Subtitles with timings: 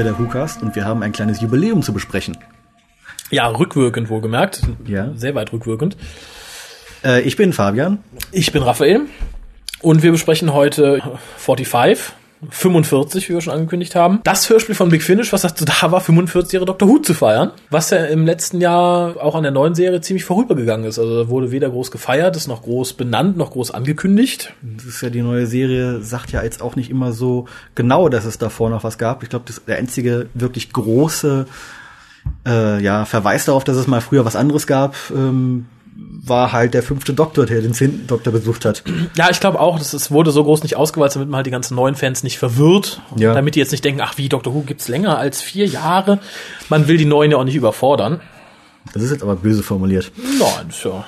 [0.00, 2.38] Wieder der WhoCast und wir haben ein kleines Jubiläum zu besprechen.
[3.30, 4.62] Ja, rückwirkend wohlgemerkt.
[4.86, 5.12] Ja.
[5.14, 5.98] Sehr weit rückwirkend.
[7.04, 7.98] Äh, ich bin Fabian.
[8.32, 9.02] Ich bin Raphael
[9.82, 11.02] und wir besprechen heute
[11.36, 12.14] 45,
[12.48, 14.20] 45, wie wir schon angekündigt haben.
[14.24, 16.88] Das Hörspiel von Big Finish, was dazu da war, 45 Jahre Dr.
[16.88, 17.52] Who zu feiern.
[17.68, 20.98] Was ja im letzten Jahr auch an der neuen Serie ziemlich vorübergegangen ist.
[20.98, 24.54] Also da wurde weder groß gefeiert, ist noch groß benannt, noch groß angekündigt.
[24.62, 28.24] Das ist ja die neue Serie, sagt ja jetzt auch nicht immer so genau, dass
[28.24, 29.22] es davor noch was gab.
[29.22, 31.46] Ich glaube, das der einzige wirklich große
[32.46, 35.66] äh, ja, Verweis darauf, dass es mal früher was anderes gab, ähm,
[36.22, 38.82] war halt der fünfte Doktor, der den zehnten Doktor besucht hat.
[39.16, 41.74] Ja, ich glaube auch, das wurde so groß nicht ausgeweitet, damit man halt die ganzen
[41.74, 43.02] neuen Fans nicht verwirrt.
[43.16, 43.34] Ja.
[43.34, 46.18] Damit die jetzt nicht denken, ach wie, Doctor Who gibt's länger als vier Jahre.
[46.68, 48.20] Man will die neuen ja auch nicht überfordern.
[48.92, 50.10] Das ist jetzt aber böse formuliert.
[50.16, 51.04] Nein, ist ja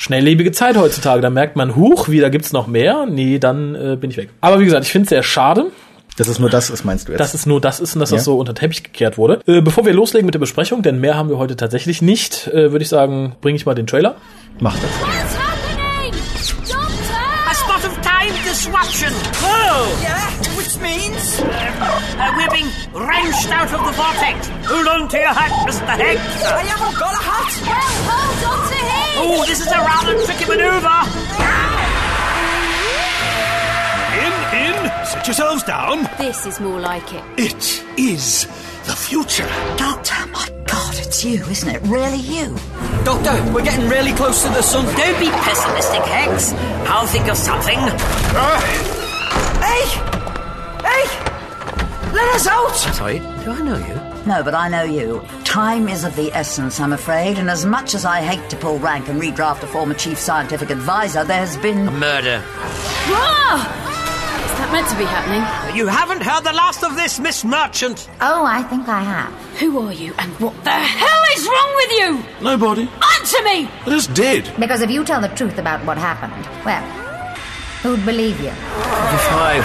[0.00, 1.20] schnelllebige Zeit heutzutage.
[1.20, 3.06] Da merkt man, huch, wieder gibt's noch mehr.
[3.06, 4.30] Nee, dann äh, bin ich weg.
[4.40, 5.70] Aber wie gesagt, ich finde es sehr schade,
[6.16, 7.20] Dass es nur das ist, meinst du jetzt?
[7.20, 8.16] dass es nur das ist und dass Ja.
[8.16, 9.40] das so unter den Teppich gekehrt wurde.
[9.46, 12.72] Äh, bevor wir loslegen mit der Besprechung, denn mehr haben wir heute tatsächlich nicht, äh,
[12.72, 14.16] würde ich sagen, bringe ich mal den Trailer.
[14.58, 14.90] Macht das.
[15.00, 16.12] What's happening?
[16.68, 17.20] Doctor!
[17.48, 19.12] A spot of time disruption.
[19.40, 19.86] Whoa!
[20.02, 24.50] Yeah, which means uh, we're being wrenched out of the vortex.
[24.68, 25.96] Hold on to your hat, Mr.
[25.96, 26.20] Higgs.
[26.44, 27.52] I haven't got a hat.
[27.64, 29.40] Well, hold on to him!
[29.40, 31.00] Oh, this is a rather tricky maneuver.
[31.00, 31.79] In,
[35.20, 36.08] in, yourselves down.
[36.18, 37.24] This is more like it.
[37.38, 38.46] It is
[38.86, 39.46] the future.
[39.76, 41.82] Doctor, my God, it's you, isn't it?
[41.82, 42.56] Really you?
[43.04, 44.84] Doctor, we're getting really close to the sun.
[44.96, 46.52] Don't be pessimistic, Higgs.
[46.88, 47.78] I'll think of something.
[49.60, 49.86] Hey!
[50.82, 51.04] Hey!
[52.12, 52.74] Let us out!
[52.94, 54.26] Sorry, do I know you?
[54.26, 55.22] No, but I know you.
[55.44, 58.78] Time is of the essence, I'm afraid, and as much as I hate to pull
[58.78, 61.88] rank and redraft a former chief scientific advisor, there has been.
[61.88, 62.42] A Murder.
[62.46, 63.89] Ah!
[64.60, 65.40] Is that meant to be happening?
[65.74, 68.10] You haven't heard the last of this, Miss Merchant.
[68.20, 69.32] Oh, I think I have.
[69.58, 72.22] Who are you and what the hell is wrong with you?
[72.44, 72.82] Nobody.
[73.18, 73.70] Answer me!
[73.86, 74.52] I just did.
[74.58, 76.82] Because if you tell the truth about what happened, well,
[77.82, 78.50] who'd believe you?
[79.32, 79.64] Five.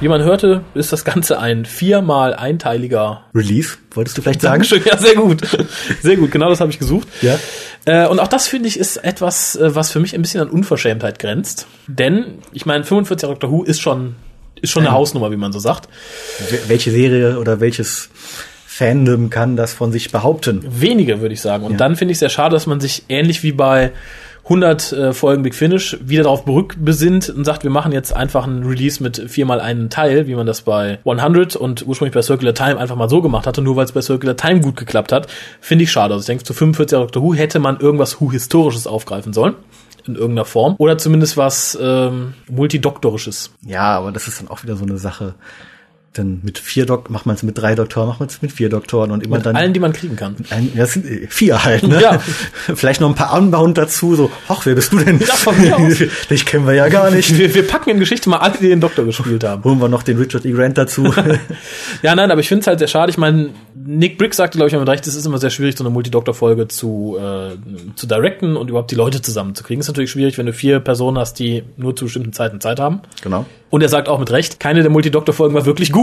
[0.00, 4.62] Wie man hörte, ist das Ganze ein viermal einteiliger Release, wolltest du vielleicht sagen?
[4.62, 5.40] Dankeschön, ja, sehr gut.
[6.02, 7.08] Sehr gut, genau das habe ich gesucht.
[7.20, 7.36] Ja.
[7.84, 10.50] Äh, und auch das finde ich ist etwas, äh, was für mich ein bisschen an
[10.50, 11.66] Unverschämtheit grenzt.
[11.88, 14.14] Denn, ich meine, 45 Doctor Who ist schon,
[14.60, 14.92] ist schon eine.
[14.94, 15.88] Hausnummer, wie man so sagt.
[16.48, 18.08] Wel- Welche Serie oder welches
[18.68, 20.64] Fandom kann das von sich behaupten?
[20.68, 21.64] Wenige, würde ich sagen.
[21.64, 21.78] Und Ja.
[21.78, 23.90] dann finde ich sehr schade, dass man sich ähnlich wie bei
[24.48, 28.64] 100 äh, Folgen Big Finish wieder darauf berückbesinnt und sagt, wir machen jetzt einfach einen
[28.64, 32.78] Release mit viermal einen Teil, wie man das bei 100 und ursprünglich bei Circular Time
[32.78, 35.26] einfach mal so gemacht hatte, nur weil es bei Circular Time gut geklappt hat,
[35.60, 36.14] finde ich schade.
[36.14, 39.54] Also ich denke, zu 45 Doctor Who hätte man irgendwas Who-Historisches aufgreifen sollen.
[40.06, 40.74] In irgendeiner Form.
[40.78, 43.50] Oder zumindest was ähm, Multidoktorisches.
[43.66, 45.34] Ja, aber das ist dann auch wieder so eine Sache.
[46.14, 48.70] Dann mit vier Dok macht man es mit drei Doktoren, macht man es mit vier
[48.70, 50.36] Doktoren und immer Mit dann allen, die man kriegen kann.
[50.50, 52.00] ein, ja, das sind äh, vier halt, ne?
[52.00, 52.18] Ja.
[52.74, 55.20] Vielleicht noch ein paar Unbound dazu, so, ach, wer bist du denn?
[55.20, 55.98] Ja, von mir aus.
[56.30, 57.36] Dich kennen wir ja gar nicht.
[57.38, 59.62] Wir, wir packen in Geschichte mal alle, die den Doktor gespielt haben.
[59.64, 60.52] Holen wir noch den Richard E.
[60.52, 61.12] Grant dazu.
[62.02, 63.10] Ja, nein, aber ich finde es halt sehr schade.
[63.10, 65.84] Ich meine, Nick Brick sagte, glaube ich, mit recht, es ist immer sehr schwierig, so
[65.84, 67.56] eine Multidoktor-Folge zu, äh,
[67.96, 69.80] zu directen und überhaupt die Leute zusammenzukriegen.
[69.80, 73.00] Ist natürlich schwierig, wenn du vier Personen hast, die nur zu bestimmten Zeiten Zeit haben.
[73.22, 73.46] genau.
[73.70, 75.97] Und er sagt auch mit Recht, keine der Multidoktor-Folgen war wirklich gut.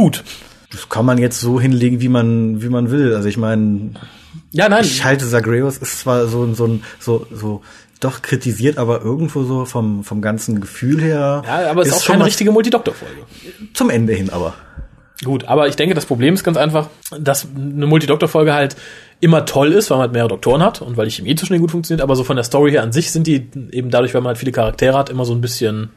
[0.71, 3.13] Das kann man jetzt so hinlegen, wie man, wie man will.
[3.15, 3.91] Also ich meine,
[4.51, 4.83] Ja, nein.
[4.83, 7.61] ich halte Zagreus ist zwar so, so, ein- so, so,
[8.01, 11.43] doch kritisiert, aber irgendwo so vom, vom ganzen Gefühl her.
[11.45, 13.21] ja, aber es ist auch schon keine richtige Multidoktor-Folge.
[13.73, 14.53] Zum Ende hin aber.
[15.23, 18.75] Gut, aber ich denke, das Problem ist ganz einfach, dass eine Multidoktor-Folge halt
[19.21, 21.61] immer toll ist, weil man halt mehrere Doktoren hat und weil die Chemie zwischen denen
[21.61, 24.19] gut funktioniert, aber so von der Story her an sich sind die eben dadurch, weil
[24.21, 25.89] man halt viele Charaktere hat, immer so ein bisschen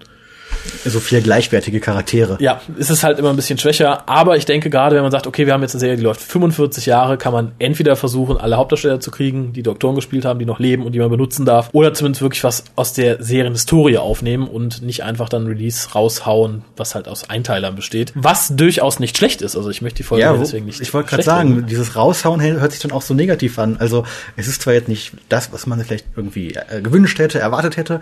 [0.85, 2.37] So viele gleichwertige Charaktere.
[2.41, 4.09] ja, ist es halt immer ein bisschen schwächer.
[4.09, 6.21] Aber ich denke gerade, wenn man sagt, okay, wir haben jetzt eine Serie, die läuft
[6.21, 10.45] 45 Jahre, kann man entweder versuchen, alle Hauptdarsteller zu kriegen, die Doktoren gespielt haben, die
[10.47, 14.47] noch leben und die man benutzen darf, oder zumindest wirklich was aus der Serienhistorie aufnehmen
[14.49, 18.13] und nicht einfach dann Release raushauen, was halt aus Einteilern besteht.
[18.15, 19.57] Was durchaus nicht schlecht ist.
[19.57, 20.81] Also ich möchte die Folge Ja, deswegen nicht.
[20.81, 21.67] ich wollte gerade sagen, reden.
[21.67, 23.77] dieses Raushauen hört sich dann auch so negativ an.
[23.79, 24.05] Also
[24.37, 28.01] es ist zwar jetzt nicht das, was man vielleicht irgendwie äh, gewünscht hätte, erwartet hätte,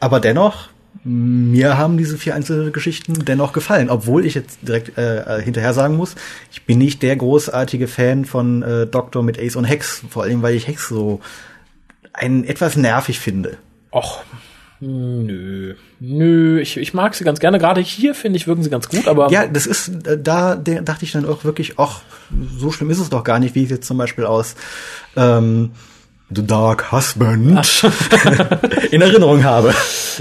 [0.00, 0.68] aber dennoch,
[1.02, 5.72] mir haben diese vier einzelnen Geschichten dennoch gefallen, obwohl ich jetzt direkt äh, äh, hinterher
[5.72, 6.14] sagen muss,
[6.52, 10.42] ich bin nicht der großartige Fan von äh, Doktor mit Ace und Hex, vor allem
[10.42, 11.20] weil ich Hex so
[12.12, 13.56] einen etwas nervig finde.
[13.92, 14.22] Och,
[14.80, 15.74] nö.
[16.00, 17.58] Nö, ich, ich mag sie ganz gerne.
[17.58, 20.82] Gerade hier, finde ich, wirken sie ganz gut, aber Ja, das ist, äh, da der,
[20.82, 22.02] dachte ich dann auch wirklich, ach,
[22.58, 24.54] so schlimm ist es doch gar nicht, wie ich jetzt zum Beispiel aus
[25.16, 25.70] ähm,
[26.32, 27.82] The Dark Husband
[28.90, 29.74] in Erinnerung habe.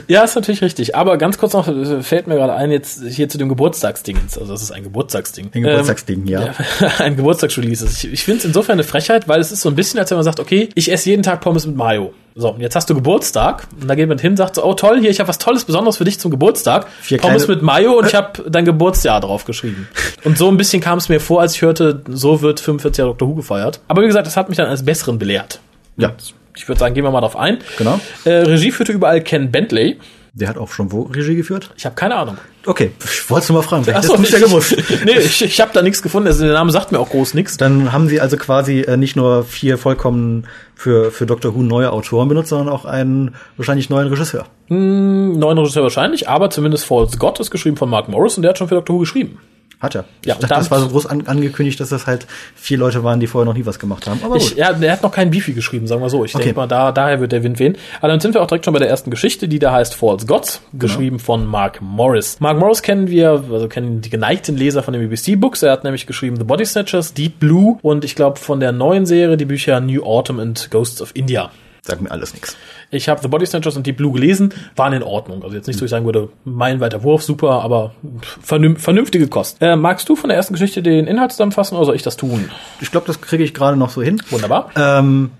[0.09, 0.95] Ja, ist natürlich richtig.
[0.95, 4.39] Aber ganz kurz noch, äh, fällt mir gerade ein, jetzt hier zu dem Geburtstagsdingens.
[4.39, 5.51] Also das ist ein Geburtstagsding.
[5.53, 6.47] Ein Geburtstagsding, ja.
[6.47, 6.53] ja.
[6.97, 7.85] Ein Geburtstagsrelease.
[7.85, 10.17] Ich, ich finde es insofern eine Frechheit, weil es ist so ein bisschen, als wenn
[10.17, 12.11] man sagt, okay, ich esse jeden Tag Pommes mit Mayo.
[12.33, 14.99] So, und jetzt hast du Geburtstag und da geht man hin, sagt so, oh toll,
[14.99, 16.87] hier, ich habe was Tolles, Besonderes für dich zum Geburtstag.
[17.01, 19.87] Vier Pommes mit Mayo und ich habe dein Geburtsjahr drauf geschrieben.
[20.23, 23.11] Und so ein bisschen kam es mir vor, als ich hörte, so wird 45 Jahre
[23.11, 23.27] Dr.
[23.27, 23.79] Who gefeiert.
[23.87, 25.59] Aber wie gesagt, das hat mich dann als Besseren belehrt.
[25.97, 26.13] Ja.
[26.55, 27.59] Ich würde sagen, gehen wir mal drauf ein.
[27.77, 27.99] Genau.
[28.25, 29.97] Äh, Regie führte überall Ken Bentley.
[30.33, 31.71] Der hat auch schon wo Regie geführt?
[31.75, 32.37] Ich habe keine Ahnung.
[32.65, 33.83] Okay, ich wollte mal fragen.
[33.83, 34.75] Vielleicht Ach so, hast du's ja gewusst.
[35.05, 36.27] nee, ich, ich habe da nichts gefunden.
[36.27, 37.57] Also der Name sagt mir auch groß nichts.
[37.57, 41.91] Dann haben sie also quasi äh, nicht nur vier vollkommen für, für Doctor Who neue
[41.91, 44.45] Autoren benutzt, sondern auch einen wahrscheinlich neuen Regisseur.
[44.67, 48.57] Neuen Regisseur wahrscheinlich, aber zumindest False God ist geschrieben von Mark Morris und der hat
[48.59, 48.95] schon für Dr.
[48.95, 49.39] Who geschrieben.
[49.81, 50.03] Hat er.
[50.25, 53.21] Ja, ich dachte, das war so groß an, angekündigt, dass das halt vier Leute waren,
[53.21, 54.19] die vorher noch nie was gemacht haben.
[54.25, 54.57] Aber Ich, gut.
[54.57, 56.25] ja, der hat noch keinen Beefy geschrieben, sagen wir so.
[56.25, 56.43] Ich Okay.
[56.43, 57.77] denke mal, da, daher wird der Wind wehen.
[57.99, 60.25] Aber dann sind wir auch direkt schon bei der ersten Geschichte, die da heißt False
[60.25, 62.41] Gods, geschrieben von Mark Morris.
[62.41, 65.63] Mark Morris kennen wir, also kennen die geneigten Leser von den BBC-Books.
[65.63, 69.05] Er hat nämlich geschrieben The Body Snatchers, Deep Blue und ich glaube von der neuen
[69.05, 71.51] Serie die Bücher New Autumn and Ghosts of India.
[71.83, 72.57] Sagt mir alles nichts.
[72.91, 75.43] Ich habe The Body Snatchers und Deep Blue gelesen, waren in Ordnung.
[75.43, 77.93] Also jetzt nicht, so ich sagen würde, meilenweiter Wurf, super, aber
[78.41, 79.61] vernünf vernünftige Kost.
[79.61, 82.49] Äh, magst du von der ersten Geschichte den Inhalt zusammenfassen oder soll ich das tun?
[82.81, 84.21] Ich glaube, das kriege ich gerade noch so hin.
[84.29, 84.71] Wunderbar.
[84.75, 85.31] Ähm,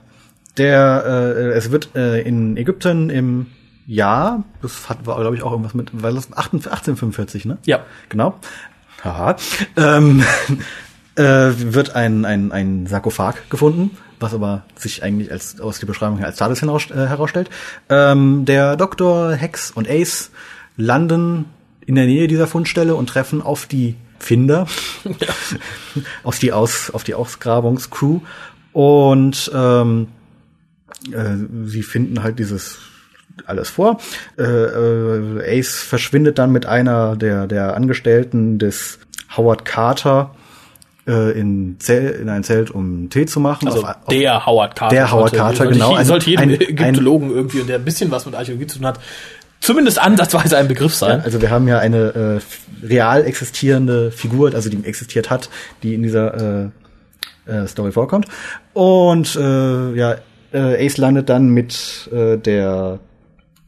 [0.57, 3.48] der, äh, es wird äh, in Ägypten im
[3.88, 7.57] Jahr, das hat, war glaube ich auch irgendwas mit, weil das 1845, ne?
[7.66, 7.80] Ja.
[8.10, 8.36] Genau.
[9.04, 9.38] Haha.
[9.75, 10.24] Ähm,
[11.16, 16.24] äh, wird ein, ein, ein Sarkophag gefunden, was aber sich eigentlich als aus der Beschreibung
[16.24, 17.50] als TARDIS hinaus, äh, herausstellt.
[17.89, 20.31] Ähm, der Doktor, Hex und Ace
[20.77, 21.45] landen
[21.86, 24.68] in der Nähe dieser Fundstelle und treffen auf die Finder,
[26.24, 28.19] auf die Aus, auf die Ausgrabungscrew
[28.74, 30.07] und ähm,
[31.12, 32.80] äh, sie finden halt dieses
[33.45, 34.00] alles vor.
[34.38, 39.00] Äh, äh, Ace verschwindet dann mit einer der, der Angestellten des
[39.36, 40.36] Howard Carter
[41.09, 43.67] äh, in, Zell, in ein Zelt, um Tee zu machen.
[43.67, 44.95] Also Auf- auf- der Howard Carter.
[44.95, 45.85] Der Howard Carter, sollte, genau.
[45.88, 48.88] Sollte, Ein- sollte jedem ein- Ägyptologen irgendwie, der ein bisschen was mit Archäologie zu tun
[48.88, 49.00] hat,
[49.59, 51.21] zumindest ansatzweise ein Begriff sein.
[51.21, 52.41] Also wir haben ja eine
[52.83, 55.50] äh, real existierende Figur, also die existiert hat,
[55.83, 56.63] die in dieser
[57.47, 58.27] äh, äh, Story vorkommt.
[58.73, 60.15] Und äh, ja,
[60.53, 63.00] äh, Ace landet dann mit äh, der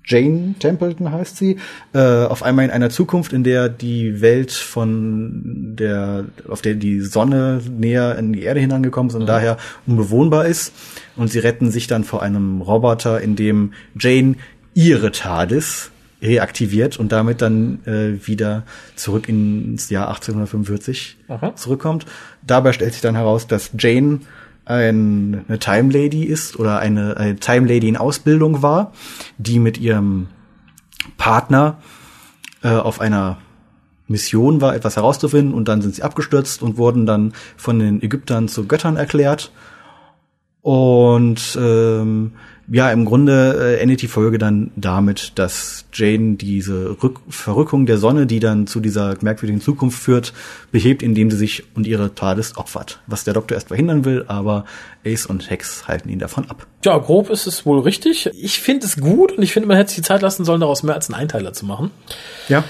[0.05, 1.57] Jane Templeton heißt sie,
[1.93, 7.01] äh, auf einmal in einer Zukunft, in der die Welt von der, auf der die
[7.01, 10.73] Sonne näher in die Erde hinangekommen ist und daher unbewohnbar ist.
[11.15, 14.35] Und sie retten sich dann vor einem Roboter, in dem Jane
[14.73, 18.63] ihre TARDIS reaktiviert und damit dann äh, wieder
[18.95, 21.55] zurück ins Jahr 1845 Aha.
[21.55, 22.05] zurückkommt.
[22.45, 24.19] Dabei stellt sich dann heraus, dass Jane
[24.65, 28.93] ein, eine Time Lady ist oder eine, eine Time Lady in Ausbildung war,
[29.37, 30.27] die mit ihrem
[31.17, 31.79] Partner
[32.63, 33.37] äh, auf einer
[34.07, 38.47] Mission war, etwas herauszufinden und dann sind sie abgestürzt und wurden dann von den Ägyptern
[38.47, 39.51] zu Göttern erklärt.
[40.61, 42.33] Und ähm,
[42.73, 47.97] ja, im Grunde äh, endet die Folge dann damit, dass Jane diese Rück Verrückung der
[47.97, 50.31] Sonne, die dann zu dieser merkwürdigen Zukunft führt,
[50.71, 53.01] behebt, indem sie sich und ihre TARDIS opfert.
[53.07, 54.63] Was der Doktor erst verhindern will, aber
[55.05, 56.65] Ace und Hex halten ihn davon ab.
[56.85, 58.29] Ja, grob ist es wohl richtig.
[58.41, 60.81] Ich finde es gut und ich finde, man hätte sich die Zeit lassen sollen, daraus
[60.81, 61.91] mehr als einen Einteiler zu machen.
[62.47, 62.63] Ja.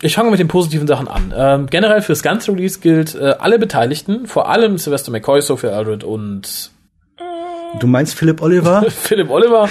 [0.00, 1.34] Ich fange mit den positiven Sachen an.
[1.36, 6.04] Ähm, generell fürs ganze Release gilt, äh, alle Beteiligten, vor allem Sylvester McCoy, Sophia Aldred
[6.04, 6.70] und
[7.78, 8.84] Du meinst Philip Oliver?
[8.90, 9.68] Philipp Oliver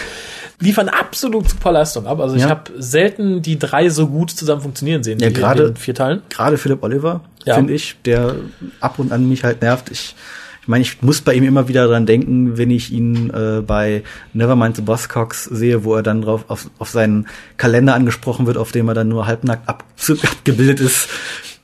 [0.59, 2.19] liefern absolut super Leistung ab.
[2.19, 2.49] Also ich Ja.
[2.49, 5.19] habe selten die drei so gut zusammen funktionieren sehen.
[5.19, 6.21] Ja, gerade- vier Teilen.
[6.29, 7.55] Gerade Philip Oliver, Ja.
[7.55, 8.35] finde ich, der
[8.79, 9.89] ab und an mich halt nervt.
[9.91, 10.15] Ich
[10.61, 14.03] ich meine, ich muss bei ihm immer wieder dran denken, wenn ich ihn äh, bei
[14.33, 17.27] Nevermind the Buzzcocks sehe, wo er dann drauf auf, auf seinen
[17.57, 19.83] Kalender angesprochen wird, auf dem er dann nur halbnackt ab,
[20.23, 21.07] abgebildet ist.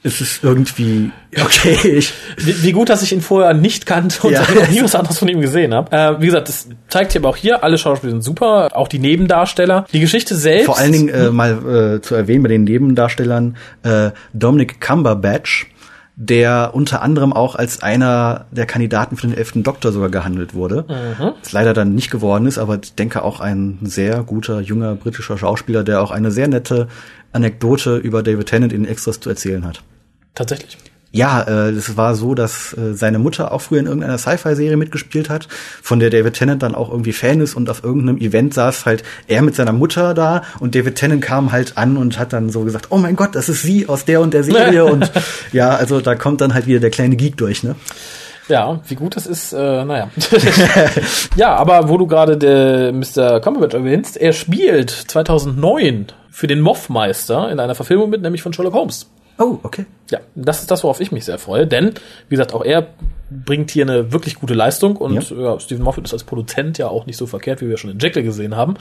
[0.05, 1.97] Es ist irgendwie okay.
[1.97, 4.43] Ich, Wie, wie gut, dass ich ihn vorher nicht kannte und Ja.
[4.71, 5.91] nie was anderes von ihm gesehen habe.
[5.91, 9.00] Äh, wie gesagt, das zeigt sich aber auch hier, alle Schauspieler sind super, auch die
[9.00, 9.85] Nebendarsteller.
[9.93, 10.67] Die Geschichte selbst.
[10.67, 15.71] vor allen Dingen äh, mal äh, zu erwähnen bei den Nebendarstellern äh, Dominic Cumberbatch,
[16.15, 20.85] der unter anderem auch als einer der Kandidaten für den elften Doktor sogar gehandelt wurde.
[21.41, 25.38] Das leider dann nicht geworden ist, aber ich denke auch ein sehr guter junger britischer
[25.38, 26.88] Schauspieler, der auch eine sehr nette
[27.33, 29.81] Anekdote über David Tennant in Extras zu erzählen hat.
[30.36, 30.77] Tatsächlich.
[31.15, 35.30] Ja, äh, es war so, dass äh, seine Mutter auch früher in irgendeiner Sci-Fi-Serie mitgespielt
[35.30, 35.48] hat,
[35.82, 39.04] von der David Tennant dann auch irgendwie Fan ist und auf irgendeinem Event saß halt
[39.27, 42.65] er mit seiner Mutter da und David Tennant kam halt an und hat dann so
[42.65, 45.10] gesagt, oh mein Gott, das ist sie aus der und der Serie und
[45.54, 47.75] ja, also da kommt dann halt wieder der kleine Geek durch, ne?
[48.50, 50.10] Ja, wie gut das ist, äh, naja.
[51.38, 53.39] ja, aber wo du gerade der Mr.
[53.39, 58.74] Cumberbatch erwähnst, er spielt 2009 für den Moffmeister in einer Verfilmung mit, nämlich von Sherlock
[58.74, 59.10] Holmes.
[59.38, 59.86] Oh, okay.
[60.10, 61.94] Ja, das ist das, worauf ich mich sehr freue, denn,
[62.30, 62.88] wie gesagt, auch er
[63.29, 65.38] bringt hier eine wirklich gute Leistung und Ja.
[65.53, 65.60] ja.
[65.60, 68.24] Stephen Moffat ist als Produzent ja auch nicht so verkehrt, wie wir schon in Jekyll
[68.24, 68.74] gesehen haben.
[68.74, 68.79] Und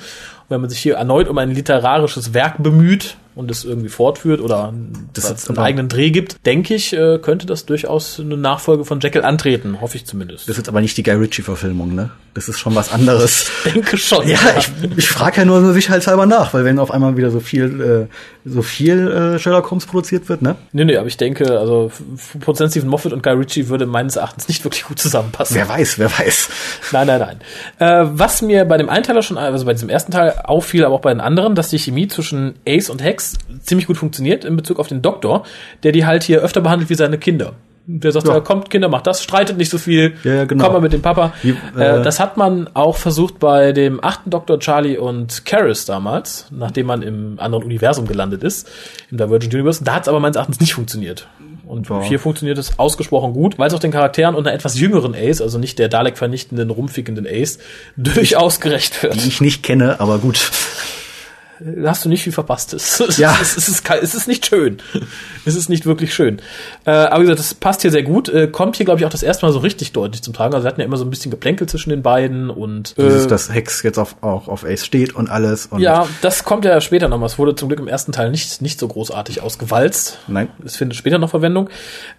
[0.51, 4.73] wenn man sich hier erneut um ein literarisches Werk bemüht und es irgendwie fortführt oder
[5.15, 9.01] Das einen aber- eigenen Dreh gibt, denke ich, äh, könnte das durchaus eine Nachfolge von
[9.01, 10.49] Jekyll antreten, hoffe ich zumindest.
[10.49, 12.11] Das ist aber nicht die Guy Ritchie-Verfilmung, ne?
[12.35, 13.51] Das ist schon was anderes.
[13.65, 14.29] denke schon.
[14.29, 17.41] Ja, ich, ich frage ja nur so sicherheitshalber nach, weil wenn auf einmal wieder so
[17.41, 20.57] viel, äh, so viel äh, Sherlock Holmes produziert wird, ne?
[20.73, 21.91] Nee, nee, aber ich denke, also
[22.41, 25.57] Produzent Stephen Moffat und Guy Ritchie würde meines Erachtens nicht wirklich gut zusammenpassen.
[25.57, 26.49] Wer weiß, wer weiß.
[26.93, 27.41] Nein, nein, nein.
[27.79, 31.01] Äh, was mir bei dem Einteiler schon, also bei diesem ersten Teil auffiel, aber auch
[31.01, 34.79] bei den anderen, dass die Chemie zwischen Ace und Hex ziemlich gut funktioniert in Bezug
[34.79, 35.45] auf den Doktor,
[35.83, 37.53] der die halt hier öfter behandelt wie seine Kinder.
[37.87, 38.33] Der sagt, Ja.
[38.35, 38.41] ja.
[38.41, 40.65] kommt, Kinder, macht das, streitet nicht so viel, Ja, ja, genau.
[40.65, 41.35] komm mal mit dem Papa.
[41.43, 45.85] Wie, äh, äh, das hat man auch versucht bei dem achten Doktor Charlie und Karis
[45.85, 48.71] damals, nachdem man im anderen Universum gelandet ist,
[49.11, 49.85] im Divergent Universe.
[49.85, 51.29] Da hat es aber meines Erachtens nicht funktioniert.
[51.75, 52.03] Und Ja.
[52.03, 55.41] hier funktioniert es ausgesprochen gut, weil es auch den Charakteren und einer etwas jüngeren Ace,
[55.41, 57.59] also nicht der Dalek-vernichtenden, rumfickenden Ace,
[57.97, 59.15] durchaus gerecht wird.
[59.17, 60.51] Die ich nicht kenne, aber gut.
[61.85, 62.75] Hast du nicht viel verpasst.
[62.75, 63.37] Es, es, Ja.
[63.41, 64.79] es, es, ist, es ist nicht schön.
[65.45, 66.41] Es ist nicht wirklich schön.
[66.85, 68.29] Äh, aber wie gesagt, das passt hier sehr gut.
[68.29, 70.55] Äh, kommt hier, glaube ich, auch das erste Mal so richtig deutlich zum Tragen.
[70.55, 73.29] Also wir hatten ja immer so ein bisschen Geplänkel zwischen den beiden und Dieses, äh,
[73.29, 75.67] dass Hex jetzt auf, auch auf Ace steht und alles.
[75.67, 77.27] Und ja, das kommt ja später noch mal.
[77.27, 80.19] Es wurde zum Glück im ersten Teil nicht, nicht so großartig ausgewalzt.
[80.27, 80.49] Nein.
[80.65, 81.71] Es findet später noch Verwendung.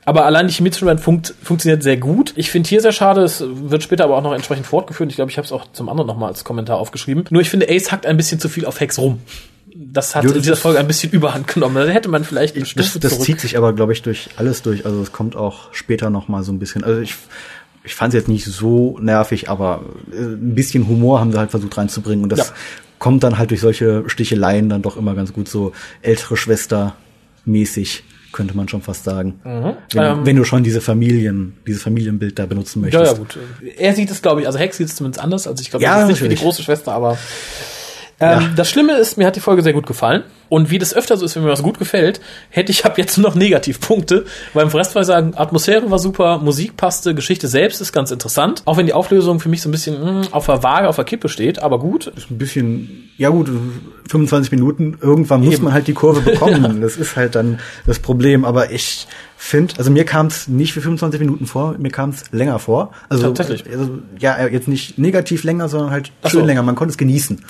[0.05, 2.33] Aber allein die Chemie zwischen funkt, funktioniert sehr gut.
[2.35, 5.09] Ich finde hier sehr schade, es wird später aber auch noch entsprechend fortgeführt.
[5.09, 7.25] Ich glaube, ich habe es auch zum anderen noch mal als Kommentar aufgeschrieben.
[7.29, 9.19] Nur ich finde, Ace hackt ein bisschen zu viel auf Hex rum.
[9.77, 11.75] Das hat Jo, in das dieser Folge ein bisschen überhand genommen.
[11.75, 13.25] Da hätte man vielleicht eine Das, Stufe das zurück.
[13.25, 14.85] zieht sich aber, glaube ich, durch alles durch.
[14.85, 16.83] Also es kommt auch später noch mal so ein bisschen.
[16.85, 17.15] Also ich,
[17.83, 21.51] ich fand es jetzt nicht so nervig, aber äh, ein bisschen Humor haben sie halt
[21.51, 22.23] versucht reinzubringen.
[22.23, 22.45] Und das Ja.
[22.99, 26.95] kommt dann halt durch solche Sticheleien dann doch immer ganz gut so ältere Schwester
[27.43, 29.39] mäßig, könnte man schon fast sagen.
[29.43, 33.11] Wenn, Ähm, wenn du schon diese Familien, dieses Familienbild da benutzen Ja, möchtest.
[33.11, 33.37] ja, gut.
[33.77, 35.47] Er sieht es, glaube ich, also Hex sieht es zumindest anders.
[35.47, 37.17] Also ich glaube, Ja, das ist nicht für die große Schwester, aber
[38.19, 38.49] ähm, Ja.
[38.55, 40.23] das Schlimme ist, mir hat die Folge sehr gut gefallen.
[40.47, 43.17] Und wie das öfter so ist, wenn mir was gut gefällt, hätte ich ab jetzt
[43.17, 44.25] nur noch Negativpunkte.
[44.53, 48.11] Weil im Rest war ich sagen, Atmosphäre war super, Musik passte, Geschichte selbst ist ganz
[48.11, 48.61] interessant.
[48.65, 51.03] Auch wenn die Auflösung für mich so ein bisschen mh, auf der Waage, auf der
[51.05, 52.11] Kippe steht, aber gut.
[52.29, 53.49] ein bisschen, ja gut,
[54.09, 55.63] 25 Minuten, irgendwann muss Eben.
[55.65, 56.79] man halt die Kurve bekommen.
[56.79, 58.45] Das ist halt dann das Problem.
[58.45, 59.07] Aber ich
[59.37, 62.91] finde, also mir kam es nicht für 25 Minuten vor, mir kam es länger vor.
[63.09, 63.75] Also, Tatsächlich.
[63.75, 66.45] Also, ja, jetzt nicht negativ länger, sondern halt Ach schön so.
[66.45, 66.61] länger.
[66.61, 67.43] Man konnte es genießen.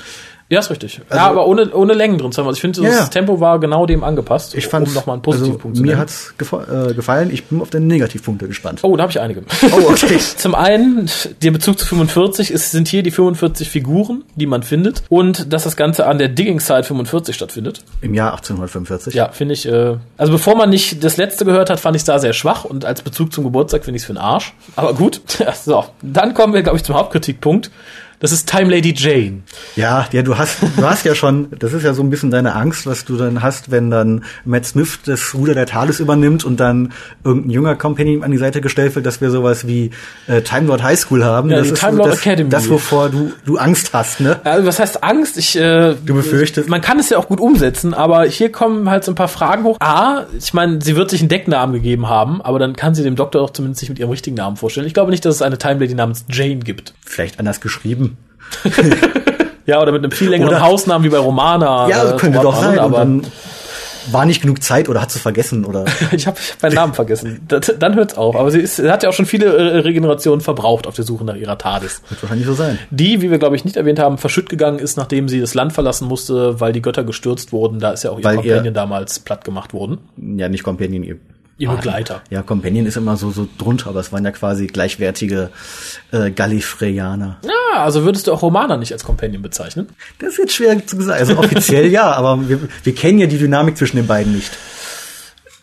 [0.47, 1.01] Ja, ist richtig.
[1.09, 2.47] ja, aber ohne, ohne Längen drin zu haben.
[2.47, 3.09] Also ich finde, Ja, das.
[3.09, 6.01] Tempo war genau dem angepasst, Ich fand um nochmal einen Positivpunkt also, zu Mir nennen.
[6.01, 7.31] hat's gefa äh, gefallen.
[7.33, 8.81] Ich bin auf deine Negativpunkte gespannt.
[8.83, 9.41] Oh, da habe ich einige.
[9.71, 10.19] Oh, okay.
[10.37, 11.09] Zum einen,
[11.41, 15.01] der Bezug zu 45 ist, sind hier die 45 Figuren, die man findet.
[15.09, 17.83] Und dass das Ganze an der Digging Side 45 stattfindet.
[18.01, 19.15] Im Jahr 1845.
[19.15, 19.65] Ja, finde ich.
[19.67, 22.65] Äh, also bevor man nicht das letzte gehört hat, fand ich es da sehr schwach.
[22.65, 24.53] Und als Bezug zum Geburtstag finde ich es für den Arsch.
[24.75, 25.21] Aber gut.
[25.63, 27.71] so, dann kommen wir, glaube ich, zum Hauptkritikpunkt.
[28.25, 29.43] Das ist Time Lady Jane.
[29.75, 32.55] Ja, ja, du hast, du hast ja schon, das ist ja so ein bisschen deine
[32.55, 36.59] Angst, was du dann hast, wenn dann Matt Smith das Ruder der Thales übernimmt und
[36.59, 36.91] dann
[37.23, 39.91] irgendein junger Company an die Seite gestellt wird, dass wir sowas wie
[40.25, 41.51] äh, Time Lord High School haben.
[41.51, 42.49] Ja, das ist Time so Lord das, Academy.
[42.49, 44.39] Das, wovor du, du Angst hast, ne?
[44.43, 45.37] Also was heißt Angst?
[45.37, 49.03] Ich, äh, Du befürchtest- Man kann es ja auch gut umsetzen, aber hier kommen halt
[49.03, 49.77] so ein paar Fragen hoch.
[49.81, 53.15] A, ich meine, sie wird sich einen Decknamen gegeben haben, aber dann kann sie dem
[53.15, 54.87] Doktor auch zumindest nicht mit ihrem richtigen Namen vorstellen.
[54.87, 56.95] Ich glaube nicht, dass es eine Time Lady namens Jane gibt.
[57.05, 58.14] Vielleicht anders geschrieben.
[59.67, 61.89] Ja, oder mit einem viel längeren Oder- Hausnamen wie bei Romana.
[61.89, 62.77] Ja, äh, könnte doch sein.
[62.77, 63.07] Aber
[64.11, 65.85] war nicht genug Zeit oder hat sie vergessen oder.
[66.11, 67.39] ich habe hab meinen Namen vergessen.
[67.47, 68.35] Das, dann hört's auf.
[68.35, 71.33] Aber sie, ist, hat ja auch schon viele äh, Regenerationen verbraucht auf der Suche nach
[71.35, 72.03] ihrer TARDIS.
[72.09, 72.77] Wird wahrscheinlich so sein.
[72.91, 75.73] Die, wie wir glaube ich nicht erwähnt haben, verschütt gegangen ist, nachdem sie das Land
[75.73, 77.79] verlassen musste, weil die Götter gestürzt wurden.
[77.79, 79.97] Da ist ja auch ihr Weil ihr- Companion damals platt gemacht worden.
[80.37, 81.17] Ja, nicht Companion, ihr
[81.57, 82.21] Ihr Begleiter.
[82.29, 85.51] Ja, Companion ist immer so, so drunter, aber es waren ja quasi gleichwertige
[86.11, 87.37] äh, Gallifreyaner.
[87.43, 89.87] Ja, also würdest du auch Romana nicht als Companion bezeichnen?
[90.19, 91.17] Das ist jetzt schwer zu sagen.
[91.17, 94.51] Also offiziell ja, aber wir, wir kennen ja die Dynamik zwischen den beiden nicht.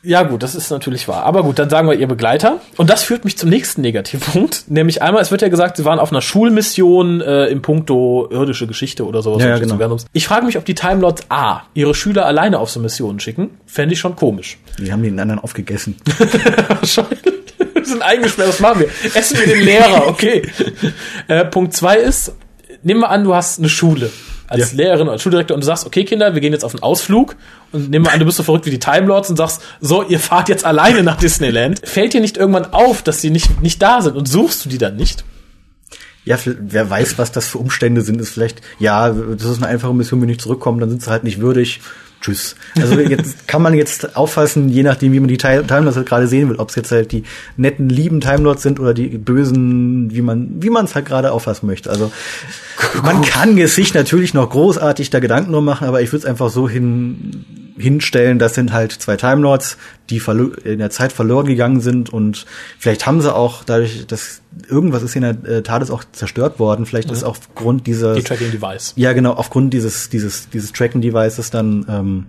[0.04, 1.22] Ja, gut, das ist natürlich wahr.
[1.24, 2.60] Aber gut, dann sagen wir ihr Begleiter.
[2.76, 4.64] Und das führt mich zum nächsten Negativpunkt.
[4.68, 8.66] Nämlich einmal, es wird ja gesagt, sie waren auf einer Schulmission äh, im Puncto irdische
[8.66, 9.42] Geschichte oder sowas.
[9.42, 9.96] Ja, ja, genau.
[10.12, 13.50] Ich frage mich, ob die Time Lords A ihre Schüler alleine auf so Missionen schicken.
[13.66, 14.58] Fände ich schon komisch.
[14.78, 15.96] Die haben den anderen aufgegessen.
[16.68, 17.20] Wahrscheinlich.
[17.74, 18.88] Wir sind eingesperrt, was machen wir?
[19.14, 20.42] Essen wir den Lehrer, okay.
[21.28, 22.32] äh, Punkt zwei ist,
[22.82, 24.10] nehmen wir an, du hast eine Schule
[24.52, 24.76] als Ja.
[24.76, 27.36] Lehrerin oder als Schuldirektor und du sagst, okay Kinder, wir gehen jetzt auf einen Ausflug
[27.72, 30.02] und nehmen wir an, du bist so verrückt wie die Time Lords und sagst, so,
[30.02, 31.80] ihr fahrt jetzt alleine nach Disneyland.
[31.84, 34.78] Fällt dir nicht irgendwann auf, dass sie nicht, nicht da sind und suchst du die
[34.78, 35.24] dann nicht?
[36.24, 39.92] Ja, wer weiß, was das für Umstände sind, ist vielleicht, ja, das ist eine einfache
[39.92, 41.80] Mission, wenn wir nicht zurückkommen, dann sind sie halt nicht würdig.
[42.22, 42.56] Tschüss.
[42.76, 46.26] Also jetzt kann man jetzt auffassen, je nachdem, wie man die Time Lords halt gerade
[46.26, 47.24] sehen will, ob es jetzt halt die
[47.56, 51.32] netten, lieben Time Lords sind oder die bösen, wie man wie man es halt gerade
[51.32, 51.90] auffassen möchte.
[51.90, 52.10] Also
[53.02, 56.24] man kann es sich natürlich noch großartig da Gedanken drum machen, aber ich würde es
[56.24, 57.44] einfach so hin
[57.76, 59.76] hinstellen, das sind halt zwei Time Lords,
[60.10, 60.20] die
[60.64, 62.44] in der Zeit verloren gegangen sind und
[62.78, 66.84] vielleicht haben sie auch dadurch, dass irgendwas ist in der äh, TARDIS auch zerstört worden,
[66.86, 68.92] vielleicht ist auch aufgrund dieser Die Tracking Device.
[68.96, 72.26] ja, genau, aufgrund dieses, dieses, dieses Tracking-Devices dann, ähm,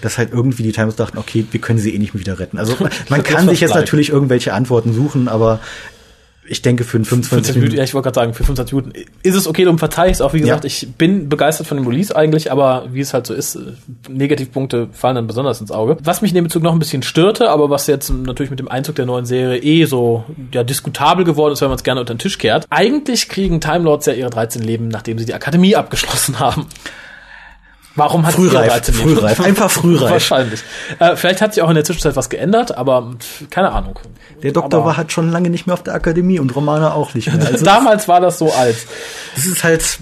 [0.00, 2.58] dass halt irgendwie die Times dachten, okay, wir können sie eh nicht mehr wieder retten.
[2.58, 3.84] Also man, man kann sich jetzt bleiben.
[3.84, 5.60] natürlich irgendwelche Antworten suchen, aber
[6.50, 8.92] ich denke für einen 25 25 Minuten, ja, ich wollte gerade sagen, für 25 Minuten
[9.22, 9.64] ist es okay,
[10.10, 10.32] ich es auch.
[10.32, 10.66] Wie gesagt, Ja.
[10.66, 13.56] ich bin begeistert von dem Release eigentlich, aber wie es halt so ist,
[14.08, 15.96] Negativpunkte fallen dann besonders ins Auge.
[16.02, 18.68] Was mich in dem Bezug noch ein bisschen störte, aber was jetzt natürlich mit dem
[18.68, 22.14] Einzug der neuen Serie eh so ja, diskutabel geworden ist, wenn man es gerne unter
[22.14, 22.66] den Tisch kehrt.
[22.70, 26.66] Eigentlich kriegen Time Lords ja ihre 13 Leben, nachdem sie die Akademie abgeschlossen haben.
[27.96, 29.08] Warum hat sie Frühreif, 13 Leben?
[29.16, 30.10] frühreif, einfach frühreif.
[30.10, 30.60] Wahrscheinlich.
[31.00, 33.14] Äh, vielleicht hat sich auch in der zwischenzeit was geändert, aber
[33.50, 33.98] keine Ahnung.
[34.42, 37.14] Der Doktor Aber- war halt schon lange nicht mehr auf der Akademie und Romana auch
[37.14, 37.44] nicht mehr.
[37.46, 38.76] Also Damals war das so alt.
[39.34, 39.98] das ist halt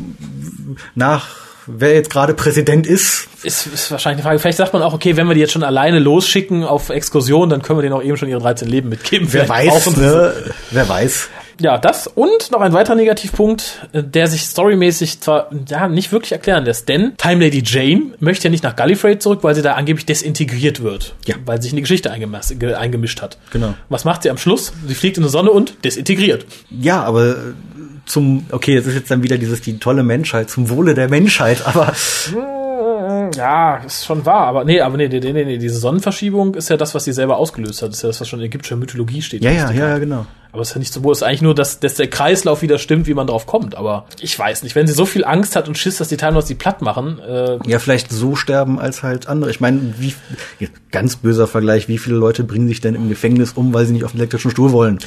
[0.95, 1.29] nach,
[1.67, 4.39] wer jetzt gerade Präsident ist, Ist, ist wahrscheinlich eine Frage.
[4.39, 7.63] Vielleicht sagt man auch, okay, wenn wir die jetzt schon alleine losschicken auf Exkursion, dann
[7.63, 9.29] können wir denen auch eben schon ihre 13 Leben mitgeben.
[9.33, 10.33] wer Vielleicht weiß, sie ne,
[10.71, 11.29] wer weiß.
[11.61, 16.33] Ja, das und noch ein weiterer Negativpunkt, äh, der sich storymäßig zwar ja nicht wirklich
[16.33, 19.75] erklären lässt, denn Time Lady Jane möchte ja nicht nach Gallifrey zurück, weil sie da
[19.75, 21.35] angeblich desintegriert wird, Ja.
[21.45, 23.39] weil sie sich in die Geschichte eingemischt hat.
[23.51, 23.75] Genau.
[23.89, 24.73] Was macht sie am Schluss?
[24.87, 26.47] Sie fliegt in die Sonne und desintegriert.
[26.71, 27.37] Ja, aber
[28.07, 31.67] zum, okay, das ist jetzt dann wieder dieses, die tolle Menschheit, zum Wohle der Menschheit,
[31.67, 31.93] aber
[33.37, 36.77] Ja, ist schon wahr, aber nee, aber nee, nee, nee, nee, diese Sonnenverschiebung ist ja
[36.77, 37.89] das, was sie selber ausgelöst hat.
[37.91, 39.43] Das ist ja das, was schon in ägyptischer Mythologie steht.
[39.45, 40.27] ja, ja, ja, genau.
[40.53, 42.79] Aber es ist ja nicht so, wo es eigentlich nur, dass, dass der Kreislauf wieder
[42.79, 43.75] stimmt, wie man drauf kommt.
[43.77, 46.43] Aber ich weiß nicht, wenn sie so viel Angst hat und Schiss, dass die Time
[46.43, 49.51] die platt machen, äh, Ja, vielleicht so sterben als halt andere.
[49.51, 50.15] Ich meine, wie
[50.91, 54.05] ganz böser Vergleich, wie viele Leute bringen sich denn im Gefängnis um, weil sie nicht
[54.05, 54.99] auf den elektrischen Stuhl wollen?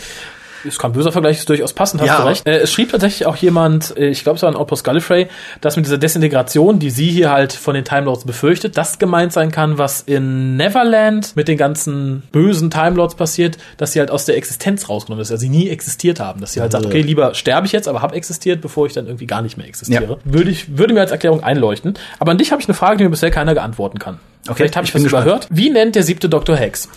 [0.64, 2.48] Ist kein böser Vergleich, ist durchaus passend, hast Ja, du recht.
[2.48, 5.28] Äh, es schrieb tatsächlich auch jemand, äh, ich glaube es war ein Outpost Gallifrey,
[5.62, 9.34] dass mit dieser Desintegration, die sie hier halt von den Time Lords befürchtet, das gemeint
[9.34, 14.12] sein kann, was in Neverland mit den ganzen bösen Time Lords passiert, dass sie halt
[14.12, 16.42] aus der Existenz rausgenommen ist, also sie nie existiert haben.
[16.42, 19.06] Dass sie halt sagt, okay, lieber sterbe ich jetzt, aber hab existiert, bevor ich dann
[19.08, 20.04] irgendwie gar nicht mehr existiere.
[20.04, 20.18] Ja.
[20.24, 21.96] Würde, ich, würde mir als Erklärung einleuchten.
[22.20, 24.20] Aber an dich habe ich eine Frage, die mir bisher keiner geantworten kann.
[24.48, 25.26] Okay, Vielleicht habe ich, ich was gespannt.
[25.26, 25.48] überhört.
[25.52, 26.56] Wie nennt der siebte Dr.
[26.56, 26.90] Hex?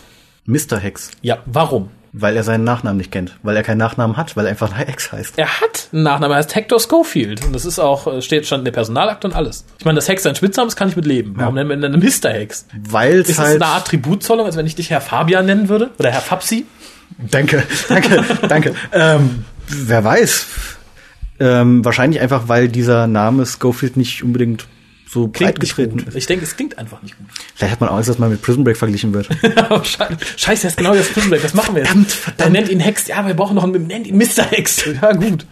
[0.46, 0.78] Mr.
[0.78, 1.10] Hex.
[1.22, 1.90] Ja, warum?
[2.16, 3.36] Weil er seinen Nachnamen nicht kennt.
[3.42, 5.36] Weil er keinen Nachnamen hat, weil er einfach Hex heißt.
[5.36, 7.44] Er hat einen Nachnamen, er heißt Hector Schofield.
[7.44, 9.64] Und das ist auch, äh, steht, stand in der Personalakte und alles.
[9.80, 11.34] Ich meine, das Hex sein Spitzname, das kann ich mit leben.
[11.36, 12.30] Warum nennen wir ihn dann Mr.
[12.30, 12.66] Hex?
[12.88, 13.62] Weil Ist es das halt.
[13.62, 15.90] eine Art Tributzollung, als wenn ich dich Herr Fabian nennen würde?
[15.98, 16.66] Oder Herr Fapsi?
[17.18, 18.74] Danke, danke, danke.
[18.92, 20.46] Ähm, wer weiß.
[21.40, 24.68] Ähm, wahrscheinlich einfach, weil dieser Name Schofield nicht unbedingt
[25.14, 26.08] so breit nicht getreten gut.
[26.08, 26.16] ist.
[26.16, 27.26] Ich denke, es klingt einfach nicht gut.
[27.54, 29.28] Vielleicht hat man Angst, dass man mit Prison Break verglichen wird.
[29.86, 31.44] Scheiße, Scheiße, jetzt genau das Prison Break.
[31.44, 31.88] Was machen wir jetzt?
[31.90, 32.40] Verdammt, verdammt.
[32.40, 33.06] Er nennt ihn Hex.
[33.06, 34.42] Ja, wir brauchen noch einen, nennt ihn Mr.
[34.50, 34.84] Hex.
[35.00, 35.46] Ja, gut.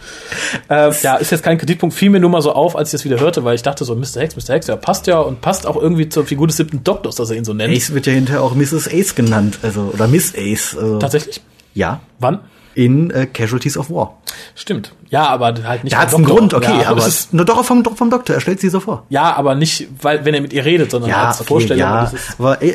[0.69, 1.95] äh, ja, ist jetzt kein Kritikpunkt.
[1.95, 3.95] Fiel mir nur mal so auf, als ich das wieder hörte, weil ich dachte so,
[3.95, 4.21] Mr.
[4.21, 4.55] Hex, Mr.
[4.55, 7.37] Hex, ja, passt ja und passt auch irgendwie zur Figur des siebten Doktors, dass er
[7.37, 7.75] ihn so nennt.
[7.75, 8.89] Ace wird ja hinterher auch Mrs.
[8.93, 10.77] Ace genannt, also, oder Miss Ace.
[10.77, 11.41] Also, Tatsächlich?
[11.75, 12.01] Ja.
[12.19, 12.41] Wann?
[12.75, 14.19] In äh, Casualties of War.
[14.55, 14.95] Stimmt.
[15.11, 16.25] Ja, aber halt nicht Da hat's einen.
[16.25, 18.81] Grund, okay, ja, aber es ist, nur doch vom, vom Doktor, er stellt sie so
[18.81, 19.05] vor.
[19.11, 21.81] ja, aber nicht, weil wenn er mit ihr redet, sondern Ja, als okay, Vorstellung.
[21.81, 22.75] ja, Das ist, aber äh,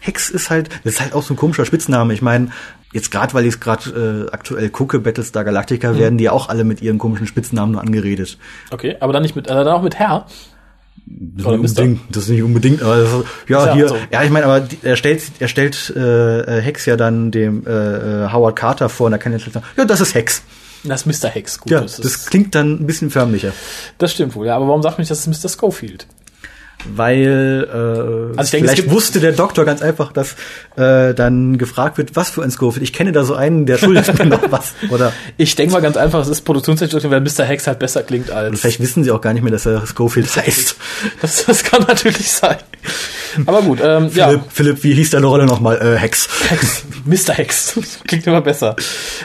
[0.00, 2.12] Hex ist halt, das ist halt auch so ein komischer Spitzname.
[2.12, 2.48] Ich meine,
[2.92, 5.98] jetzt gerade, weil ich es gerade äh, aktuell gucke, Battlestar Galactica, Mhm.
[5.98, 8.36] werden die auch alle mit ihren komischen Spitznamen nur angereddet.
[8.72, 10.26] okay, aber dann nicht mit, äh, dann auch mit Herr.
[11.04, 13.12] Das Oder ist nicht unbedingt, das ist nicht unbedingt, aber ist,
[13.48, 13.96] ja, ja hier, so.
[14.10, 17.70] ja, ich meine, aber er stellt, er stellt äh, äh, Hex ja dann dem äh,
[17.70, 20.42] äh, Howard Carter vor und er kann jetzt sagen, ja, das ist Hex.
[20.84, 21.28] Das ist Mr.
[21.28, 21.60] Hex.
[21.60, 23.52] Gut, Ja, das, das, klingt dann ein bisschen förmlicher.
[23.98, 24.46] das stimmt wohl.
[24.46, 25.48] Ja, aber warum sagt man nicht, das ist Mr.
[25.48, 26.06] Schofield?
[26.84, 30.34] Weil äh, Also ich denke, vielleicht wusste der Doktor ganz einfach, dass
[30.76, 32.82] äh, dann gefragt wird, was für ein Schofield.
[32.82, 34.74] Ich kenne da so einen, der schuldet mir noch was.
[34.90, 37.44] Oder Ich denke mal ganz einfach, es ist Produktionstechnisch, weil Mr.
[37.44, 38.60] Hex halt besser klingt als.
[38.60, 40.76] vielleicht wissen sie auch gar nicht mehr, dass er Schofield heißt.
[41.20, 42.56] Das, das kann natürlich sein.
[43.46, 44.28] Aber gut, ähm, ja.
[44.28, 45.78] Philipp, Philipp, wie hieß deine Rolle nochmal?
[45.80, 46.28] Äh, Hex.
[46.48, 46.84] Hex.
[47.04, 47.34] Mr.
[47.34, 47.78] Hex.
[48.06, 48.76] Klingt immer besser.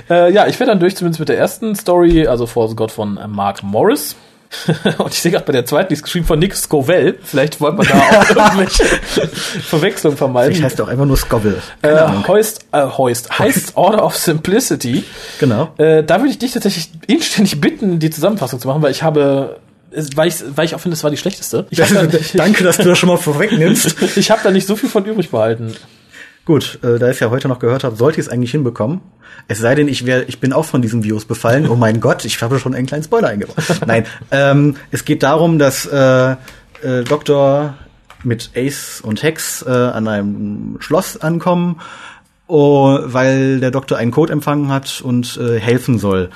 [0.10, 3.17] Äh, ja, ich werde dann durch zumindest mit der ersten Story, also Force God von
[3.17, 4.15] äh, Mark Morris.
[4.98, 7.18] Und ich sehe gerade bei der zweiten, die ist geschrieben von Nick Scovell.
[7.24, 8.84] Vielleicht wollte man da auch irgendwelche
[9.62, 10.54] Verwechslungen vermeiden.
[10.54, 11.18] Ich heißt auch einfach nur
[12.08, 12.24] Ahnung.
[12.24, 15.04] äh, Heust, äh, Heust, heißt Order of Simplicity.
[15.40, 15.74] Genau.
[15.78, 19.60] Äh, da würde ich dich tatsächlich inständig bitten, die Zusammenfassung zu machen, weil ich habe,
[20.16, 21.68] weil ich, weil ich auch finde, es war die schlechteste.
[21.78, 23.96] Habe da, Danke, dass du das schon mal vorwegnimmst.
[24.16, 25.76] ich hab da nicht so viel von übrig behalten.
[26.48, 29.02] Gut, äh, da ich ja heute noch gehört habe, sollte ich es eigentlich hinbekommen.
[29.50, 31.68] Es sei denn, ich wär, ich bin auch von diesem Virus befallen.
[31.68, 33.58] Oh mein Gott, ich habe schon einen kleinen Spoiler eingebaut.
[33.86, 36.32] Nein, ähm, es geht darum, dass äh,
[36.84, 37.74] äh, Dr.
[38.24, 41.82] mit Ace und Hex äh, an einem Schloss ankommen,
[42.48, 46.30] oh, weil der Doktor einen Code empfangen hat und äh, helfen soll.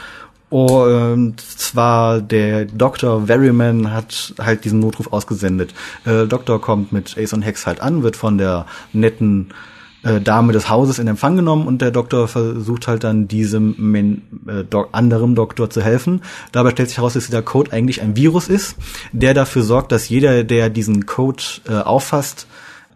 [0.49, 3.29] Und zwar der Dr.
[3.29, 5.73] Veryman hat halt diesen Notruf ausgesendet.
[6.03, 9.53] Äh, Doktor kommt mit Ace und Hex halt an, wird von der netten
[10.03, 14.21] äh, Dame des Hauses in Empfang genommen und der Doktor versucht halt dann diesem Men
[14.47, 16.21] äh, do anderen Doktor zu helfen.
[16.51, 18.75] Dabei stellt sich heraus, dass dieser Code eigentlich ein Virus ist,
[19.11, 22.47] der dafür sorgt, dass jeder, der diesen Code äh, auffasst,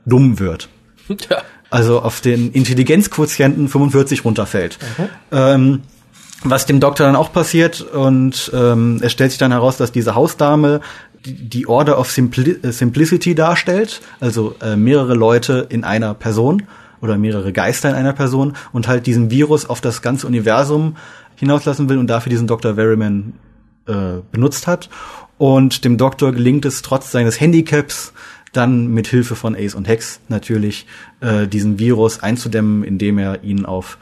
[0.05, 0.69] dumm wird.
[1.29, 1.43] Ja.
[1.71, 4.77] Also auf den Intelligenzquotienten 45 runterfällt.
[5.31, 5.81] Ähm,
[6.43, 10.15] was dem Doktor dann auch passiert und ähm, es stellt sich dann heraus, dass diese
[10.15, 10.81] Hausdame
[11.25, 16.63] die- die Order of Simpli äh, Simplicity darstellt, also äh, mehrere Leute in einer Person
[17.01, 20.95] oder mehrere Geister in einer Person und halt diesen Virus auf das ganze Universum
[21.35, 22.75] hinauslassen will und dafür diesen Dr.
[22.75, 23.33] Veryman
[23.87, 24.89] äh, benutzt hat.
[25.37, 28.13] Und dem Doktor gelingt es trotz seines Handicaps
[28.53, 30.85] dann mit Hilfe von Ace und Hex natürlich
[31.19, 33.97] äh, diesen Virus einzudämmen, indem er ihn auf